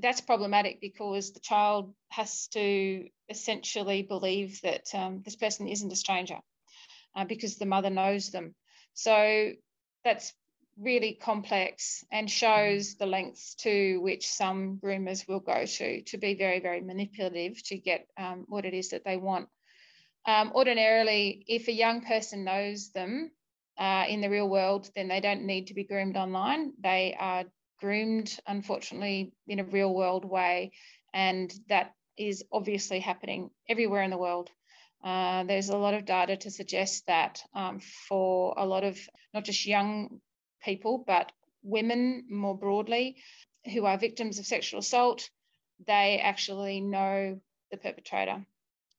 that's 0.00 0.20
problematic 0.20 0.80
because 0.80 1.32
the 1.32 1.40
child 1.40 1.92
has 2.08 2.46
to 2.48 3.08
essentially 3.28 4.02
believe 4.02 4.60
that 4.62 4.86
um, 4.94 5.22
this 5.24 5.36
person 5.36 5.68
isn't 5.68 5.92
a 5.92 5.96
stranger 5.96 6.38
uh, 7.14 7.24
because 7.24 7.56
the 7.56 7.66
mother 7.66 7.90
knows 7.90 8.30
them. 8.30 8.54
So 8.94 9.52
that's 10.04 10.32
really 10.78 11.18
complex 11.20 12.04
and 12.10 12.30
shows 12.30 12.94
the 12.94 13.06
lengths 13.06 13.54
to 13.56 13.98
which 14.00 14.26
some 14.26 14.78
groomers 14.82 15.28
will 15.28 15.40
go 15.40 15.66
to 15.66 16.02
to 16.02 16.18
be 16.18 16.34
very, 16.34 16.60
very 16.60 16.80
manipulative 16.80 17.62
to 17.64 17.76
get 17.76 18.06
um, 18.16 18.46
what 18.48 18.64
it 18.64 18.72
is 18.72 18.90
that 18.90 19.04
they 19.04 19.16
want. 19.16 19.48
Um, 20.26 20.52
ordinarily, 20.54 21.44
if 21.48 21.68
a 21.68 21.72
young 21.72 22.02
person 22.02 22.44
knows 22.44 22.90
them 22.90 23.32
uh, 23.78 24.04
in 24.08 24.20
the 24.20 24.30
real 24.30 24.48
world, 24.48 24.88
then 24.94 25.08
they 25.08 25.20
don't 25.20 25.46
need 25.46 25.68
to 25.68 25.74
be 25.74 25.84
groomed 25.84 26.16
online. 26.16 26.72
They 26.80 27.16
are 27.18 27.44
groomed, 27.80 28.38
unfortunately, 28.46 29.32
in 29.48 29.58
a 29.58 29.64
real 29.64 29.92
world 29.92 30.24
way. 30.24 30.72
And 31.12 31.52
that 31.68 31.94
is 32.16 32.44
obviously 32.52 33.00
happening 33.00 33.50
everywhere 33.68 34.02
in 34.02 34.10
the 34.10 34.18
world. 34.18 34.50
Uh, 35.02 35.42
there's 35.44 35.68
a 35.68 35.76
lot 35.76 35.94
of 35.94 36.04
data 36.04 36.36
to 36.36 36.50
suggest 36.50 37.06
that 37.06 37.42
um, 37.54 37.80
for 38.08 38.54
a 38.56 38.64
lot 38.64 38.84
of 38.84 38.96
not 39.34 39.44
just 39.44 39.66
young 39.66 40.20
people, 40.62 41.02
but 41.04 41.32
women 41.64 42.24
more 42.30 42.56
broadly 42.56 43.16
who 43.72 43.84
are 43.84 43.98
victims 43.98 44.38
of 44.38 44.46
sexual 44.46 44.78
assault, 44.78 45.28
they 45.86 46.20
actually 46.22 46.80
know 46.80 47.40
the 47.72 47.76
perpetrator. 47.76 48.44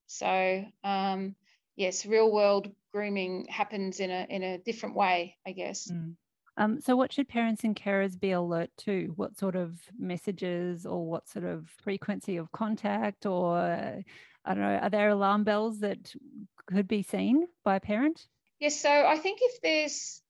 So, 0.08 0.66
um, 0.84 1.36
yes, 1.76 2.06
real 2.06 2.32
world 2.32 2.70
grooming 2.94 3.48
happens 3.50 4.00
in 4.00 4.12
a 4.12 4.26
in 4.30 4.44
a 4.44 4.58
different 4.58 4.96
way, 4.96 5.38
I 5.46 5.52
guess. 5.52 5.90
Mm. 5.92 6.16
Um, 6.56 6.82
so, 6.82 6.96
what 6.96 7.12
should 7.12 7.28
parents 7.28 7.64
and 7.64 7.76
carers 7.76 8.20
be 8.20 8.32
alert 8.32 8.70
to? 8.80 9.14
What 9.16 9.38
sort 9.38 9.56
of 9.56 9.80
messages 9.98 10.86
or 10.86 11.06
what 11.06 11.28
sort 11.28 11.46
of 11.46 11.68
frequency 11.82 12.38
of 12.38 12.52
contact, 12.52 13.26
or 13.26 13.58
I 13.58 14.54
don't 14.54 14.64
know, 14.64 14.78
are 14.78 14.90
there 14.90 15.10
alarm 15.10 15.44
bells 15.44 15.80
that 15.80 16.14
could 16.68 16.88
be 16.88 17.02
seen 17.02 17.48
by 17.64 17.78
a 17.78 17.80
parent? 17.80 18.28
Yes, 18.60 18.80
so 18.80 18.90
I 18.90 19.18
think 19.18 19.40
if 19.42 19.62
there's 19.62 20.22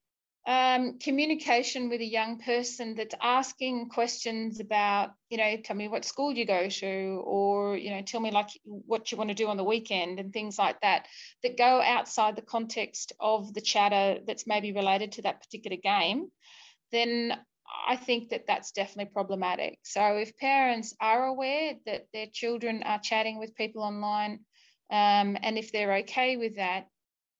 um, 0.45 0.99
communication 0.99 1.89
with 1.89 2.01
a 2.01 2.05
young 2.05 2.39
person 2.39 2.95
that's 2.95 3.15
asking 3.21 3.89
questions 3.89 4.59
about, 4.59 5.11
you 5.29 5.37
know, 5.37 5.55
tell 5.63 5.75
me 5.75 5.87
what 5.87 6.03
school 6.03 6.33
you 6.33 6.45
go 6.45 6.67
to, 6.67 7.23
or, 7.25 7.77
you 7.77 7.91
know, 7.91 8.01
tell 8.01 8.19
me 8.19 8.29
like 8.31 8.49
what 8.63 9.11
you 9.11 9.17
want 9.17 9.29
to 9.29 9.35
do 9.35 9.47
on 9.47 9.57
the 9.57 9.63
weekend 9.63 10.19
and 10.19 10.33
things 10.33 10.59
like 10.59 10.79
that, 10.81 11.07
that 11.43 11.57
go 11.57 11.81
outside 11.81 12.35
the 12.35 12.41
context 12.41 13.13
of 13.19 13.53
the 13.53 13.61
chatter 13.61 14.19
that's 14.27 14.45
maybe 14.45 14.73
related 14.73 15.13
to 15.13 15.21
that 15.21 15.41
particular 15.41 15.77
game, 15.77 16.27
then 16.91 17.33
I 17.87 17.95
think 17.95 18.29
that 18.29 18.45
that's 18.45 18.71
definitely 18.71 19.13
problematic. 19.13 19.79
So 19.83 20.17
if 20.17 20.37
parents 20.37 20.93
are 20.99 21.25
aware 21.25 21.75
that 21.85 22.07
their 22.13 22.27
children 22.31 22.83
are 22.83 22.99
chatting 22.99 23.39
with 23.39 23.55
people 23.55 23.81
online, 23.81 24.39
um, 24.91 25.37
and 25.41 25.57
if 25.57 25.71
they're 25.71 25.99
okay 25.99 26.35
with 26.37 26.57
that, 26.57 26.87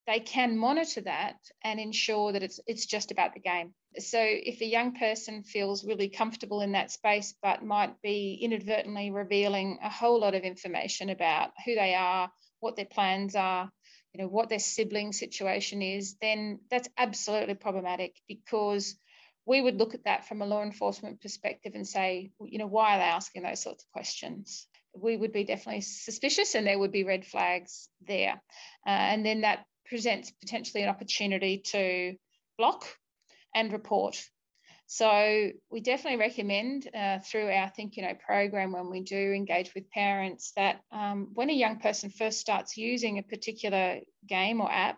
they 0.06 0.20
can 0.20 0.58
monitor 0.58 1.02
that 1.02 1.38
and 1.64 1.80
ensure 1.80 2.34
that 2.34 2.44
it's 2.44 2.60
it's 2.68 2.86
just 2.86 3.12
about 3.12 3.34
the 3.34 3.40
game. 3.40 3.74
So 4.00 4.20
if 4.22 4.62
a 4.62 4.66
young 4.66 4.96
person 4.96 5.44
feels 5.44 5.86
really 5.86 6.10
comfortable 6.10 6.62
in 6.62 6.74
that 6.74 6.92
space 6.92 7.36
but 7.42 7.64
might 7.64 8.02
be 8.02 8.40
inadvertently 8.42 9.12
revealing 9.12 9.80
a 9.84 9.90
whole 9.90 10.20
lot 10.20 10.36
of 10.36 10.44
information 10.44 11.10
about 11.10 11.52
who 11.66 11.76
they 11.76 11.94
are, 11.94 12.32
what 12.60 12.76
their 12.76 12.86
plans 12.86 13.36
are, 13.36 13.70
you 14.14 14.22
know, 14.22 14.28
what 14.28 14.50
their 14.50 14.60
sibling 14.60 15.14
situation 15.14 15.82
is, 15.82 16.16
then 16.22 16.60
that's 16.70 16.90
absolutely 16.98 17.56
problematic 17.56 18.16
because 18.28 18.96
we 19.46 19.62
would 19.62 19.78
look 19.78 19.94
at 19.94 20.06
that 20.06 20.28
from 20.28 20.42
a 20.42 20.46
law 20.46 20.64
enforcement 20.64 21.22
perspective 21.22 21.74
and 21.76 21.88
say, 21.88 22.32
you 22.42 22.58
know, 22.58 22.68
why 22.68 22.96
are 22.96 23.00
they 23.00 23.06
asking 23.06 23.44
those 23.44 23.62
sorts 23.62 23.84
of 23.84 23.92
questions? 23.92 24.68
We 24.96 25.18
would 25.18 25.34
be 25.34 25.44
definitely 25.44 25.82
suspicious 25.82 26.56
and 26.56 26.66
there 26.66 26.80
would 26.80 26.92
be 26.92 27.04
red 27.04 27.26
flags 27.26 27.90
there. 28.08 28.42
Uh, 28.86 28.90
and 28.90 29.26
then 29.26 29.42
that 29.42 29.66
presents 29.94 30.32
potentially 30.32 30.82
an 30.82 30.90
opportunity 30.90 31.60
to 31.60 32.16
block 32.58 32.84
and 33.54 33.72
report. 33.72 34.20
So 34.88 35.52
we 35.70 35.82
definitely 35.82 36.18
recommend 36.20 36.90
uh, 36.96 37.20
through 37.20 37.52
our 37.52 37.72
ThinkUKnow 37.78 38.20
program 38.20 38.72
when 38.72 38.90
we 38.90 39.02
do 39.02 39.16
engage 39.34 39.72
with 39.76 39.92
parents 39.92 40.52
that 40.56 40.82
um, 40.92 41.30
when 41.36 41.52
a 41.52 41.54
young 41.54 41.80
person 41.80 42.10
first 42.10 42.40
starts 42.40 42.76
using 42.76 43.20
a 43.20 43.24
particular 43.24 44.00
game 44.28 44.62
or 44.62 44.72
app, 44.72 44.98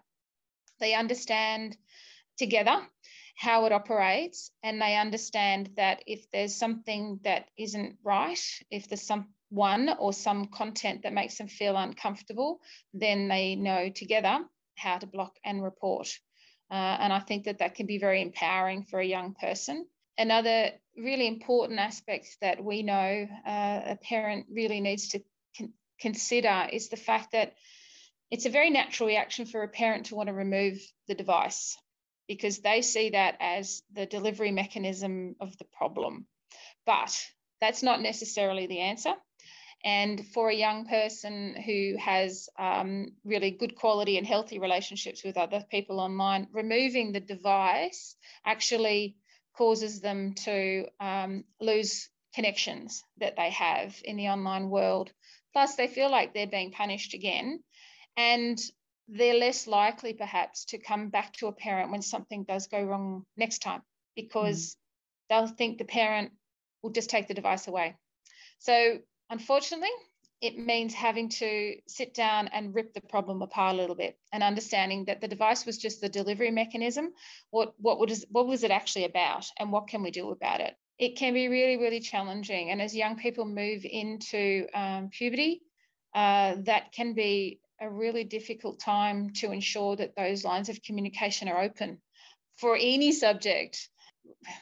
They 0.79 0.93
understand 0.93 1.75
together 2.37 2.77
how 3.35 3.65
it 3.65 3.73
operates 3.73 4.49
and 4.63 4.81
they 4.81 4.95
understand 4.95 5.71
that 5.75 6.03
if 6.07 6.31
there's 6.31 6.55
something 6.55 7.19
that 7.23 7.49
isn't 7.57 7.97
right, 8.01 8.43
if 8.71 8.87
there's 8.87 9.05
some 9.05 9.27
one 9.49 9.89
or 9.99 10.13
some 10.13 10.45
content 10.45 11.03
that 11.03 11.13
makes 11.13 11.37
them 11.37 11.49
feel 11.49 11.75
uncomfortable, 11.75 12.61
then 12.93 13.27
they 13.27 13.55
know 13.55 13.89
together 13.89 14.39
how 14.75 14.97
to 14.97 15.07
block 15.07 15.35
and 15.43 15.63
report. 15.63 16.07
Uh, 16.69 16.97
and 16.99 17.13
I 17.13 17.19
think 17.19 17.45
that 17.45 17.59
that 17.59 17.75
can 17.75 17.85
be 17.85 17.97
very 17.97 18.21
empowering 18.21 18.83
for 18.83 18.99
a 18.99 19.05
young 19.05 19.33
person. 19.33 19.85
Another 20.17 20.71
really 20.97 21.27
important 21.27 21.79
aspect 21.79 22.37
that 22.41 22.63
we 22.63 22.83
know 22.83 23.27
uh, 23.45 23.81
a 23.85 23.97
parent 24.01 24.47
really 24.49 24.81
needs 24.81 25.09
to 25.09 25.19
con- 25.57 25.73
consider 25.99 26.67
is 26.71 26.89
the 26.89 26.97
fact 26.97 27.33
that 27.33 27.53
it's 28.31 28.45
a 28.45 28.49
very 28.49 28.69
natural 28.69 29.07
reaction 29.07 29.45
for 29.45 29.63
a 29.63 29.67
parent 29.67 30.07
to 30.07 30.15
want 30.15 30.27
to 30.27 30.33
remove 30.33 30.79
the 31.07 31.15
device 31.15 31.77
because 32.27 32.59
they 32.59 32.81
see 32.81 33.11
that 33.11 33.37
as 33.39 33.83
the 33.93 34.05
delivery 34.05 34.51
mechanism 34.51 35.35
of 35.39 35.55
the 35.57 35.65
problem. 35.77 36.25
But 36.85 37.15
that's 37.61 37.83
not 37.83 38.01
necessarily 38.01 38.67
the 38.67 38.79
answer. 38.79 39.13
And 39.85 40.25
for 40.33 40.49
a 40.49 40.55
young 40.55 40.87
person 40.87 41.55
who 41.55 41.95
has 41.99 42.49
um, 42.57 43.09
really 43.23 43.51
good 43.51 43.75
quality 43.75 44.17
and 44.17 44.25
healthy 44.25 44.57
relationships 44.57 45.23
with 45.23 45.37
other 45.37 45.63
people 45.69 45.99
online, 45.99 46.47
removing 46.51 47.11
the 47.11 47.19
device 47.19 48.15
actually 48.43 49.15
causes 49.55 50.01
them 50.01 50.33
to 50.33 50.87
um, 50.99 51.43
lose 51.61 52.09
connections 52.33 53.03
that 53.19 53.35
they 53.37 53.51
have 53.51 53.95
in 54.03 54.17
the 54.17 54.29
online 54.29 54.71
world. 54.71 55.11
Plus, 55.53 55.75
they 55.75 55.87
feel 55.87 56.09
like 56.09 56.33
they're 56.33 56.47
being 56.47 56.71
punished 56.71 57.13
again. 57.13 57.59
And 58.17 58.59
they're 59.07 59.35
less 59.35 59.67
likely, 59.67 60.13
perhaps, 60.13 60.65
to 60.65 60.79
come 60.79 61.09
back 61.09 61.33
to 61.33 61.47
a 61.47 61.51
parent 61.51 61.91
when 61.91 62.01
something 62.01 62.43
does 62.43 62.65
go 62.65 62.81
wrong 62.81 63.23
next 63.37 63.59
time 63.59 63.83
because 64.15 64.71
mm. 64.71 64.75
they'll 65.29 65.55
think 65.55 65.77
the 65.77 65.85
parent 65.85 66.31
will 66.81 66.89
just 66.89 67.11
take 67.11 67.27
the 67.27 67.35
device 67.35 67.67
away. 67.67 67.95
So 68.57 68.97
Unfortunately, 69.29 69.89
it 70.41 70.57
means 70.57 70.93
having 70.93 71.29
to 71.29 71.75
sit 71.87 72.13
down 72.13 72.47
and 72.49 72.75
rip 72.75 72.93
the 72.93 73.01
problem 73.01 73.41
apart 73.41 73.73
a 73.73 73.77
little 73.77 73.95
bit 73.95 74.17
and 74.31 74.43
understanding 74.43 75.05
that 75.05 75.21
the 75.21 75.27
device 75.27 75.65
was 75.65 75.77
just 75.77 76.01
the 76.01 76.09
delivery 76.09 76.51
mechanism. 76.51 77.13
What 77.49 77.73
what 77.77 77.99
was 77.99 78.25
what 78.29 78.47
was 78.47 78.63
it 78.63 78.71
actually 78.71 79.05
about, 79.05 79.45
and 79.57 79.71
what 79.71 79.87
can 79.87 80.03
we 80.03 80.11
do 80.11 80.29
about 80.29 80.61
it? 80.61 80.75
It 80.99 81.17
can 81.17 81.33
be 81.33 81.47
really 81.47 81.77
really 81.77 81.99
challenging, 81.99 82.69
and 82.71 82.81
as 82.81 82.95
young 82.95 83.17
people 83.17 83.45
move 83.45 83.85
into 83.85 84.67
um, 84.73 85.09
puberty, 85.09 85.61
uh, 86.13 86.55
that 86.63 86.91
can 86.91 87.13
be 87.13 87.59
a 87.79 87.89
really 87.89 88.23
difficult 88.23 88.79
time 88.79 89.31
to 89.31 89.51
ensure 89.51 89.95
that 89.95 90.15
those 90.15 90.45
lines 90.45 90.69
of 90.69 90.81
communication 90.83 91.47
are 91.47 91.61
open 91.61 92.01
for 92.57 92.75
any 92.75 93.11
subject 93.11 93.89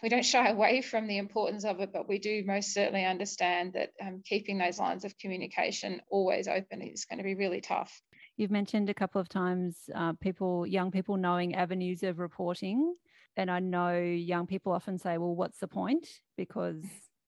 we 0.01 0.10
don't 0.10 0.25
shy 0.25 0.50
away 0.50 0.82
from 0.82 1.08
the 1.08 1.17
importance 1.17 1.65
of 1.65 1.79
it, 1.79 1.91
but 1.93 2.08
we 2.08 2.20
do 2.20 2.43
most 2.46 2.74
certainly 2.74 3.05
understand 3.05 3.74
that 3.74 3.89
um, 4.01 4.22
keeping 4.25 4.58
those 4.58 4.79
lines 4.79 5.05
of 5.05 5.17
communication 5.17 6.01
always 6.10 6.48
open 6.48 6.82
is 6.82 7.05
going 7.05 7.17
to 7.17 7.24
be 7.24 7.36
really 7.36 7.62
tough. 7.62 8.01
You've 8.38 8.51
mentioned 8.51 8.89
a 8.89 8.93
couple 8.93 9.22
of 9.22 9.29
times 9.29 9.77
uh, 9.93 10.13
people, 10.13 10.65
young 10.65 10.91
people 10.91 11.17
knowing 11.17 11.55
avenues 11.55 12.03
of 12.03 12.20
reporting. 12.20 12.96
And 13.36 13.50
I 13.50 13.60
know 13.60 14.00
young 14.00 14.48
people 14.48 14.72
often 14.72 14.98
say, 14.98 15.17
well, 15.17 15.36
what's 15.36 15.60
the 15.60 15.67
point? 15.67 16.08
Because 16.38 16.84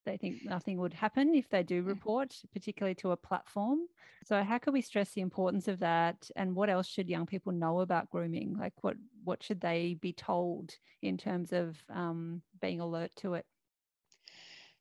they 0.05 0.17
think 0.17 0.37
nothing 0.45 0.77
would 0.77 0.93
happen 0.93 1.35
if 1.35 1.49
they 1.49 1.63
do 1.63 1.83
mm. 1.83 1.87
report, 1.87 2.35
particularly 2.53 2.95
to 2.95 3.11
a 3.11 3.17
platform. 3.17 3.79
So 4.23 4.41
how 4.43 4.57
can 4.57 4.73
we 4.73 4.81
stress 4.81 5.11
the 5.11 5.21
importance 5.21 5.67
of 5.67 5.79
that? 5.79 6.29
And 6.35 6.55
what 6.55 6.69
else 6.69 6.87
should 6.87 7.09
young 7.09 7.25
people 7.25 7.51
know 7.51 7.81
about 7.81 8.09
grooming? 8.09 8.57
Like 8.57 8.73
what 8.81 8.95
what 9.23 9.43
should 9.43 9.61
they 9.61 9.97
be 9.99 10.13
told 10.13 10.73
in 11.01 11.17
terms 11.17 11.51
of 11.51 11.77
um, 11.89 12.41
being 12.61 12.79
alert 12.79 13.11
to 13.17 13.33
it? 13.33 13.45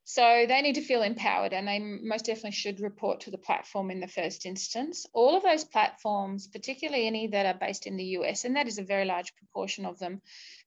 So 0.07 0.45
they 0.47 0.61
need 0.61 0.75
to 0.75 0.81
feel 0.81 1.01
empowered 1.01 1.51
and 1.51 1.67
they 1.67 1.79
most 1.79 2.25
definitely 2.25 2.51
should 2.51 2.79
report 2.79 3.21
to 3.21 3.31
the 3.31 3.39
platform 3.39 3.89
in 3.89 3.99
the 3.99 4.07
first 4.07 4.45
instance. 4.45 5.07
All 5.13 5.35
of 5.35 5.41
those 5.41 5.63
platforms, 5.63 6.47
particularly 6.47 7.07
any 7.07 7.25
that 7.29 7.47
are 7.47 7.57
based 7.57 7.87
in 7.87 7.97
the 7.97 8.03
US, 8.19 8.45
and 8.45 8.55
that 8.55 8.67
is 8.67 8.77
a 8.77 8.83
very 8.83 9.05
large 9.05 9.35
proportion 9.35 9.83
of 9.83 9.97
them, 9.97 10.21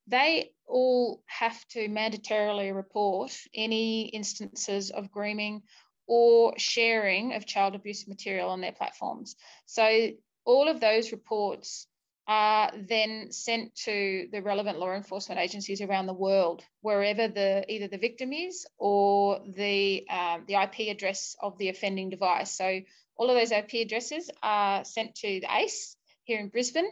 they 0.08 0.50
all 0.66 1.22
have 1.26 1.66
to 1.68 1.88
mandatorily 1.88 2.74
report 2.74 3.36
any 3.54 4.08
instances 4.08 4.90
of 4.90 5.10
grooming 5.10 5.62
or 6.06 6.54
sharing 6.58 7.34
of 7.34 7.46
child 7.46 7.74
abuse 7.74 8.08
material 8.08 8.48
on 8.48 8.60
their 8.60 8.72
platforms. 8.72 9.36
So 9.66 10.10
all 10.44 10.68
of 10.68 10.80
those 10.80 11.12
reports 11.12 11.86
are 12.26 12.70
then 12.88 13.32
sent 13.32 13.74
to 13.74 14.28
the 14.32 14.42
relevant 14.42 14.78
law 14.78 14.94
enforcement 14.94 15.40
agencies 15.40 15.80
around 15.80 16.06
the 16.06 16.12
world, 16.12 16.62
wherever 16.82 17.28
the 17.28 17.64
either 17.68 17.88
the 17.88 17.98
victim 17.98 18.32
is 18.32 18.66
or 18.76 19.40
the 19.56 20.06
um, 20.10 20.44
the 20.46 20.54
IP 20.54 20.94
address 20.94 21.36
of 21.40 21.56
the 21.56 21.70
offending 21.70 22.10
device. 22.10 22.56
So 22.56 22.80
all 23.16 23.30
of 23.30 23.36
those 23.36 23.50
IP 23.50 23.86
addresses 23.86 24.30
are 24.42 24.84
sent 24.84 25.14
to 25.16 25.40
the 25.40 25.48
ACE 25.50 25.96
here 26.28 26.38
in 26.38 26.48
Brisbane, 26.48 26.90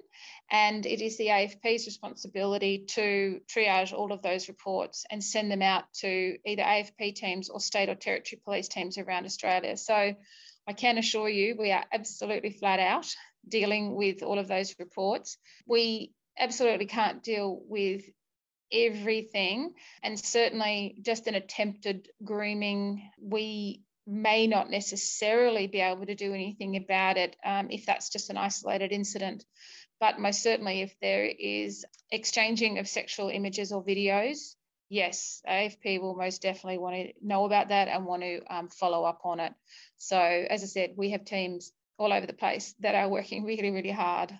and 0.51 0.87
it 0.87 1.03
is 1.03 1.18
the 1.18 1.27
AFP's 1.27 1.85
responsibility 1.85 2.87
to 2.88 3.38
triage 3.46 3.92
all 3.92 4.11
of 4.11 4.22
those 4.22 4.49
reports 4.49 5.05
and 5.11 5.22
send 5.22 5.53
them 5.53 5.61
out 5.61 5.85
to 6.01 6.38
either 6.46 6.62
AFP 6.62 7.14
teams 7.14 7.51
or 7.51 7.61
state 7.61 7.90
or 7.90 7.94
territory 7.94 8.40
police 8.42 8.66
teams 8.66 8.96
around 8.96 9.27
Australia. 9.27 9.77
So 9.77 10.14
I 10.66 10.72
can 10.72 10.96
assure 10.96 11.29
you 11.29 11.55
we 11.59 11.70
are 11.70 11.85
absolutely 11.92 12.51
flat 12.51 12.81
out 12.81 13.14
dealing 13.46 13.94
with 13.94 14.22
all 14.22 14.38
of 14.38 14.49
those 14.49 14.75
reports. 14.79 15.37
We 15.66 16.14
absolutely 16.38 16.87
can't 16.87 17.22
deal 17.22 17.61
with 17.68 18.05
everything, 18.72 19.75
and 20.03 20.18
certainly 20.18 20.96
just 21.03 21.27
an 21.27 21.35
attempted 21.35 22.09
grooming, 22.25 23.11
we 23.20 23.83
may 24.07 24.47
not 24.47 24.71
necessarily 24.71 25.66
be 25.66 25.81
able 25.81 26.07
to 26.07 26.14
do 26.14 26.33
anything 26.33 26.77
about 26.77 27.16
it 27.16 27.37
um, 27.45 27.69
if 27.71 27.87
that's 27.87 28.09
just 28.09 28.31
an 28.31 28.37
isolated 28.37 28.92
incident. 28.92 29.45
But 29.99 30.21
most 30.21 30.42
certainly, 30.42 30.83
if 30.83 30.95
there 31.01 31.25
is 31.25 31.85
exchanging 32.11 32.79
of 32.79 32.87
sexual 32.87 33.31
images 33.31 33.73
or 33.73 33.83
videos, 33.83 34.55
yes, 34.88 35.42
AFP 35.49 36.01
will 36.01 36.14
most 36.14 36.42
definitely 36.42 36.79
want 36.79 36.97
to 36.97 37.12
know 37.23 37.45
about 37.45 37.69
that 37.69 37.88
and 37.88 38.05
want 38.05 38.23
to 38.23 38.40
um, 38.55 38.69
follow 38.69 39.05
up 39.05 39.23
on 39.25 39.40
it. 39.40 39.53
So, 39.97 40.19
as 40.19 40.62
I 40.62 40.66
said, 40.66 40.95
we 40.97 41.11
have 41.11 41.25
teams 41.25 41.73
all 41.99 42.12
over 42.12 42.27
the 42.27 42.33
place 42.33 42.75
that 42.81 42.95
are 42.95 43.09
working 43.09 43.45
really, 43.47 43.71
really 43.71 43.90
hard. 43.90 44.38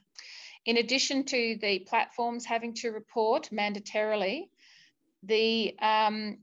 In 0.67 0.77
addition 0.79 1.25
to 1.25 1.59
the 1.61 1.81
platforms 1.81 2.45
having 2.45 2.75
to 2.75 2.91
report 2.91 3.51
mandatorily, 3.53 4.49
the 5.23 5.77
um, 5.81 6.39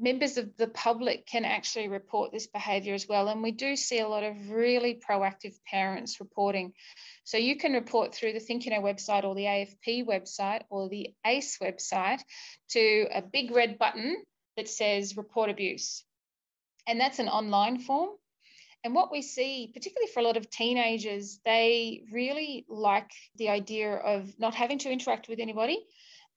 members 0.00 0.38
of 0.38 0.56
the 0.56 0.66
public 0.66 1.26
can 1.26 1.44
actually 1.44 1.88
report 1.88 2.32
this 2.32 2.46
behaviour 2.46 2.94
as 2.94 3.06
well. 3.06 3.28
And 3.28 3.42
we 3.42 3.52
do 3.52 3.76
see 3.76 4.00
a 4.00 4.08
lot 4.08 4.22
of 4.22 4.50
really 4.50 5.00
proactive 5.08 5.54
parents 5.66 6.20
reporting. 6.20 6.72
So 7.24 7.36
you 7.36 7.56
can 7.56 7.74
report 7.74 8.14
through 8.14 8.32
the 8.32 8.40
ThinkUKnow 8.40 8.82
website 8.82 9.24
or 9.24 9.34
the 9.34 9.44
AFP 9.44 10.06
website 10.06 10.62
or 10.70 10.88
the 10.88 11.14
ACE 11.26 11.58
website 11.62 12.20
to 12.70 13.06
a 13.12 13.22
big 13.22 13.50
red 13.50 13.78
button 13.78 14.16
that 14.56 14.68
says 14.68 15.16
report 15.16 15.50
abuse. 15.50 16.02
And 16.86 16.98
that's 16.98 17.18
an 17.18 17.28
online 17.28 17.78
form. 17.78 18.10
And 18.82 18.94
what 18.94 19.12
we 19.12 19.20
see, 19.20 19.70
particularly 19.74 20.10
for 20.12 20.20
a 20.20 20.22
lot 20.22 20.38
of 20.38 20.48
teenagers, 20.48 21.38
they 21.44 22.04
really 22.10 22.64
like 22.68 23.10
the 23.36 23.50
idea 23.50 23.94
of 23.94 24.32
not 24.38 24.54
having 24.54 24.78
to 24.78 24.90
interact 24.90 25.28
with 25.28 25.38
anybody 25.38 25.84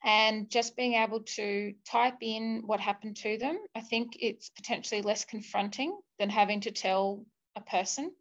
and 0.04 0.50
just 0.50 0.76
being 0.76 0.94
able 0.94 1.22
to 1.22 1.74
type 1.86 2.18
in 2.22 2.64
what 2.66 2.80
happened 2.80 3.16
to 3.18 3.38
them. 3.38 3.58
I 3.76 3.82
think 3.82 4.18
it's 4.20 4.50
potentially 4.50 5.02
less 5.02 5.26
confronting 5.26 5.98
than 6.20 6.30
having 6.30 6.62
to 6.62 6.72
tell 6.72 7.26
a 7.56 7.62
person. 7.62 8.12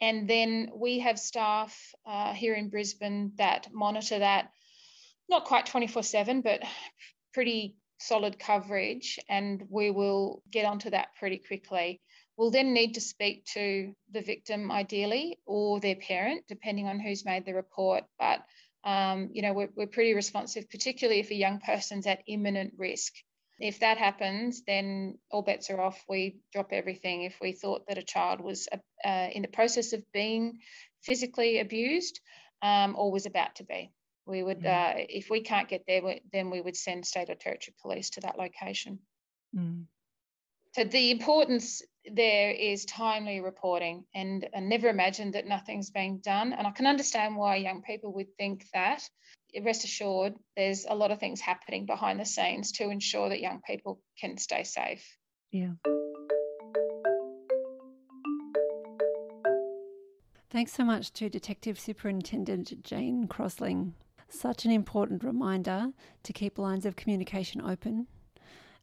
And 0.00 0.28
then 0.28 0.70
we 0.74 0.98
have 0.98 1.18
staff 1.18 1.94
uh, 2.04 2.34
here 2.34 2.54
in 2.54 2.68
Brisbane 2.68 3.32
that 3.36 3.68
monitor 3.72 4.18
that, 4.18 4.50
not 5.28 5.44
quite 5.44 5.66
24 5.66 6.02
7, 6.02 6.42
but 6.42 6.62
pretty 7.32 7.76
solid 7.98 8.38
coverage. 8.38 9.18
And 9.28 9.64
we 9.70 9.90
will 9.90 10.42
get 10.50 10.66
onto 10.66 10.90
that 10.90 11.08
pretty 11.18 11.38
quickly 11.38 12.00
We'll 12.36 12.50
then 12.50 12.74
need 12.74 12.94
to 12.94 13.00
speak 13.00 13.46
to 13.54 13.94
the 14.12 14.20
victim 14.20 14.70
ideally 14.70 15.38
or 15.46 15.80
their 15.80 15.96
parent, 15.96 16.44
depending 16.48 16.86
on 16.86 17.00
who's 17.00 17.24
made 17.24 17.46
the 17.46 17.54
report. 17.54 18.04
But 18.18 18.44
um, 18.86 19.30
you 19.32 19.42
know, 19.42 19.52
we're, 19.52 19.68
we're 19.74 19.88
pretty 19.88 20.14
responsive, 20.14 20.70
particularly 20.70 21.18
if 21.18 21.30
a 21.30 21.34
young 21.34 21.58
person's 21.58 22.06
at 22.06 22.22
imminent 22.28 22.74
risk. 22.78 23.12
If 23.58 23.80
that 23.80 23.98
happens, 23.98 24.62
then 24.64 25.18
all 25.30 25.42
bets 25.42 25.70
are 25.70 25.80
off. 25.80 26.02
We 26.08 26.38
drop 26.52 26.68
everything. 26.72 27.22
If 27.22 27.36
we 27.40 27.52
thought 27.52 27.88
that 27.88 27.98
a 27.98 28.02
child 28.02 28.40
was 28.40 28.68
uh, 29.04 29.28
in 29.32 29.42
the 29.42 29.48
process 29.48 29.92
of 29.92 30.02
being 30.12 30.60
physically 31.02 31.58
abused 31.58 32.20
um, 32.62 32.94
or 32.96 33.10
was 33.10 33.26
about 33.26 33.56
to 33.56 33.64
be, 33.64 33.90
we 34.24 34.42
would, 34.42 34.62
mm. 34.62 34.66
uh, 34.66 34.94
if 35.08 35.30
we 35.30 35.40
can't 35.40 35.68
get 35.68 35.82
there, 35.88 36.02
then 36.32 36.50
we 36.50 36.60
would 36.60 36.76
send 36.76 37.06
state 37.06 37.28
or 37.28 37.34
territory 37.34 37.74
police 37.82 38.10
to 38.10 38.20
that 38.20 38.38
location. 38.38 39.00
Mm. 39.56 39.86
So 40.74 40.84
the 40.84 41.10
importance 41.10 41.82
there 42.12 42.50
is 42.50 42.84
timely 42.84 43.40
reporting 43.40 44.04
and, 44.14 44.48
I 44.54 44.60
never 44.60 44.88
imagined 44.88 45.34
that 45.34 45.46
nothing's 45.46 45.90
being 45.90 46.18
done. 46.18 46.52
And 46.52 46.66
I 46.66 46.70
can 46.70 46.86
understand 46.86 47.36
why 47.36 47.56
young 47.56 47.82
people 47.82 48.12
would 48.14 48.34
think 48.36 48.66
that. 48.72 49.02
rest 49.62 49.84
assured, 49.84 50.34
there's 50.56 50.86
a 50.88 50.94
lot 50.94 51.10
of 51.10 51.18
things 51.18 51.40
happening 51.40 51.86
behind 51.86 52.20
the 52.20 52.24
scenes 52.24 52.72
to 52.72 52.90
ensure 52.90 53.28
that 53.28 53.40
young 53.40 53.60
people 53.66 54.00
can 54.20 54.38
stay 54.38 54.64
safe. 54.64 55.04
Yeah. 55.50 55.72
Thanks 60.50 60.72
so 60.72 60.84
much 60.84 61.12
to 61.14 61.28
Detective 61.28 61.78
Superintendent 61.78 62.82
Jane 62.82 63.26
Crossling. 63.28 63.92
Such 64.28 64.64
an 64.64 64.70
important 64.70 65.22
reminder 65.22 65.88
to 66.22 66.32
keep 66.32 66.58
lines 66.58 66.86
of 66.86 66.96
communication 66.96 67.60
open. 67.60 68.06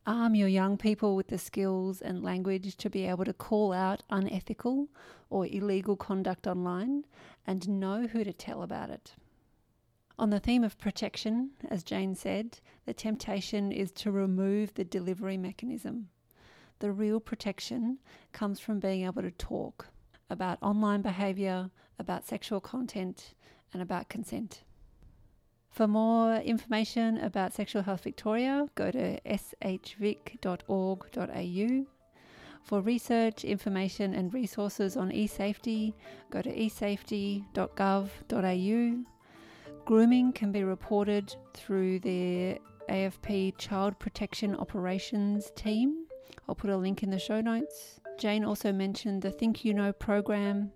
Arm 0.05 0.35
your 0.35 0.49
young 0.49 0.77
people 0.77 1.15
with 1.15 1.27
the 1.27 1.37
skills 1.37 2.01
and 2.01 2.23
language 2.23 2.75
to 2.75 2.89
be 2.89 3.05
able 3.05 3.23
to 3.23 3.31
call 3.31 3.71
out 3.71 4.03
unethical 4.09 4.89
or 5.29 5.47
illegal 5.47 5.95
conduct 5.95 6.45
online 6.45 7.05
and 7.47 7.69
know 7.69 8.07
who 8.07 8.25
to 8.25 8.33
tell 8.33 8.63
about 8.63 8.89
it. 8.89 9.13
On 10.19 10.29
the 10.29 10.41
theme 10.41 10.63
of 10.63 10.77
protection, 10.77 11.51
as 11.69 11.85
Jane 11.85 12.15
said, 12.15 12.59
the 12.85 12.93
temptation 12.93 13.71
is 13.71 13.91
to 13.93 14.11
remove 14.11 14.73
the 14.73 14.83
delivery 14.83 15.37
mechanism. 15.37 16.09
The 16.79 16.91
real 16.91 17.21
protection 17.21 17.99
comes 18.33 18.59
from 18.59 18.79
being 18.79 19.05
able 19.05 19.21
to 19.21 19.31
talk, 19.31 19.87
about 20.29 20.61
online 20.61 21.01
behaviour, 21.01 21.71
about 21.97 22.27
sexual 22.27 22.59
content, 22.59 23.35
and 23.71 23.81
about 23.81 24.09
consent. 24.09 24.63
For 25.73 25.87
more 25.87 26.35
information 26.35 27.17
about 27.17 27.53
Sexual 27.53 27.81
Health 27.81 28.03
Victoria, 28.03 28.67
go 28.75 28.91
to 28.91 29.19
shvic.org.au. 29.21 30.35
For 32.61 32.79
research, 32.79 33.43
information, 33.43 34.13
and 34.13 34.31
resources 34.31 34.95
on 34.95 35.09
eSafety, 35.09 35.95
go 36.29 36.43
to 36.43 36.55
esafety.gov.au. 36.55 39.03
Grooming 39.85 40.33
can 40.33 40.51
be 40.51 40.63
reported 40.63 41.35
through 41.55 42.01
the 42.01 42.59
AFP 42.87 43.57
Child 43.57 43.97
Protection 43.97 44.55
Operations 44.55 45.51
team. 45.55 46.05
I'll 46.47 46.53
put 46.53 46.69
a 46.69 46.77
link 46.77 47.01
in 47.01 47.09
the 47.09 47.17
show 47.17 47.41
notes. 47.41 47.99
Jane 48.19 48.45
also 48.45 48.71
mentioned 48.71 49.23
the 49.23 49.31
ThinkUKnow 49.31 49.97
program, 49.97 50.71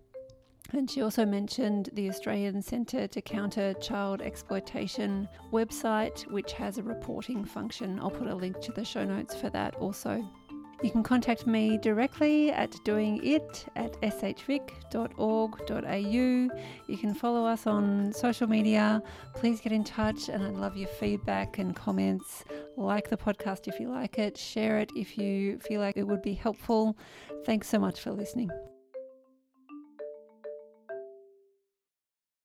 and 0.74 0.90
she 0.90 1.02
also 1.02 1.26
mentioned 1.26 1.90
the 1.94 2.10
Australian 2.10 2.62
Centre 2.62 3.08
to 3.08 3.22
Counter 3.22 3.74
Child 3.76 4.22
Exploitation 4.22 5.28
website, 5.52 6.30
which 6.32 6.54
has 6.54 6.78
a 6.78 6.84
reporting 6.84 7.46
function. 7.46 8.00
I'll 8.00 8.12
put 8.12 8.28
a 8.28 8.36
link 8.36 8.60
to 8.62 8.72
the 8.72 8.86
show 8.86 9.04
notes 9.06 9.36
for 9.36 9.50
that 9.52 9.76
also. 9.76 10.24
You 10.84 10.92
can 10.92 11.02
contact 11.02 11.48
me 11.48 11.80
directly 11.80 12.52
at 12.52 12.70
doingit 12.86 13.68
at 13.76 14.00
shvic.org.au. 14.02 14.40
You 16.88 16.98
can 16.98 17.16
follow 17.16 17.46
us 17.46 17.66
on 17.66 18.14
social 18.14 18.48
media. 18.48 19.02
Please 19.34 19.60
get 19.60 19.72
in 19.72 19.84
touch, 19.84 20.30
and 20.30 20.44
I'd 20.44 20.54
love 20.54 20.78
your 20.78 20.90
feedback 20.90 21.58
and 21.58 21.76
comments. 21.76 22.46
Like 22.76 23.10
the 23.10 23.18
podcast 23.18 23.68
if 23.68 23.80
you 23.80 23.90
like 23.90 24.20
it, 24.20 24.38
share 24.38 24.78
it 24.78 24.92
if 24.96 25.18
you 25.18 25.58
feel 25.60 25.82
like 25.82 25.98
it 25.98 26.06
would 26.06 26.22
be 26.22 26.36
helpful. 26.36 26.96
Thanks 27.44 27.68
so 27.68 27.80
much 27.80 28.00
for 28.00 28.12
listening. 28.12 28.52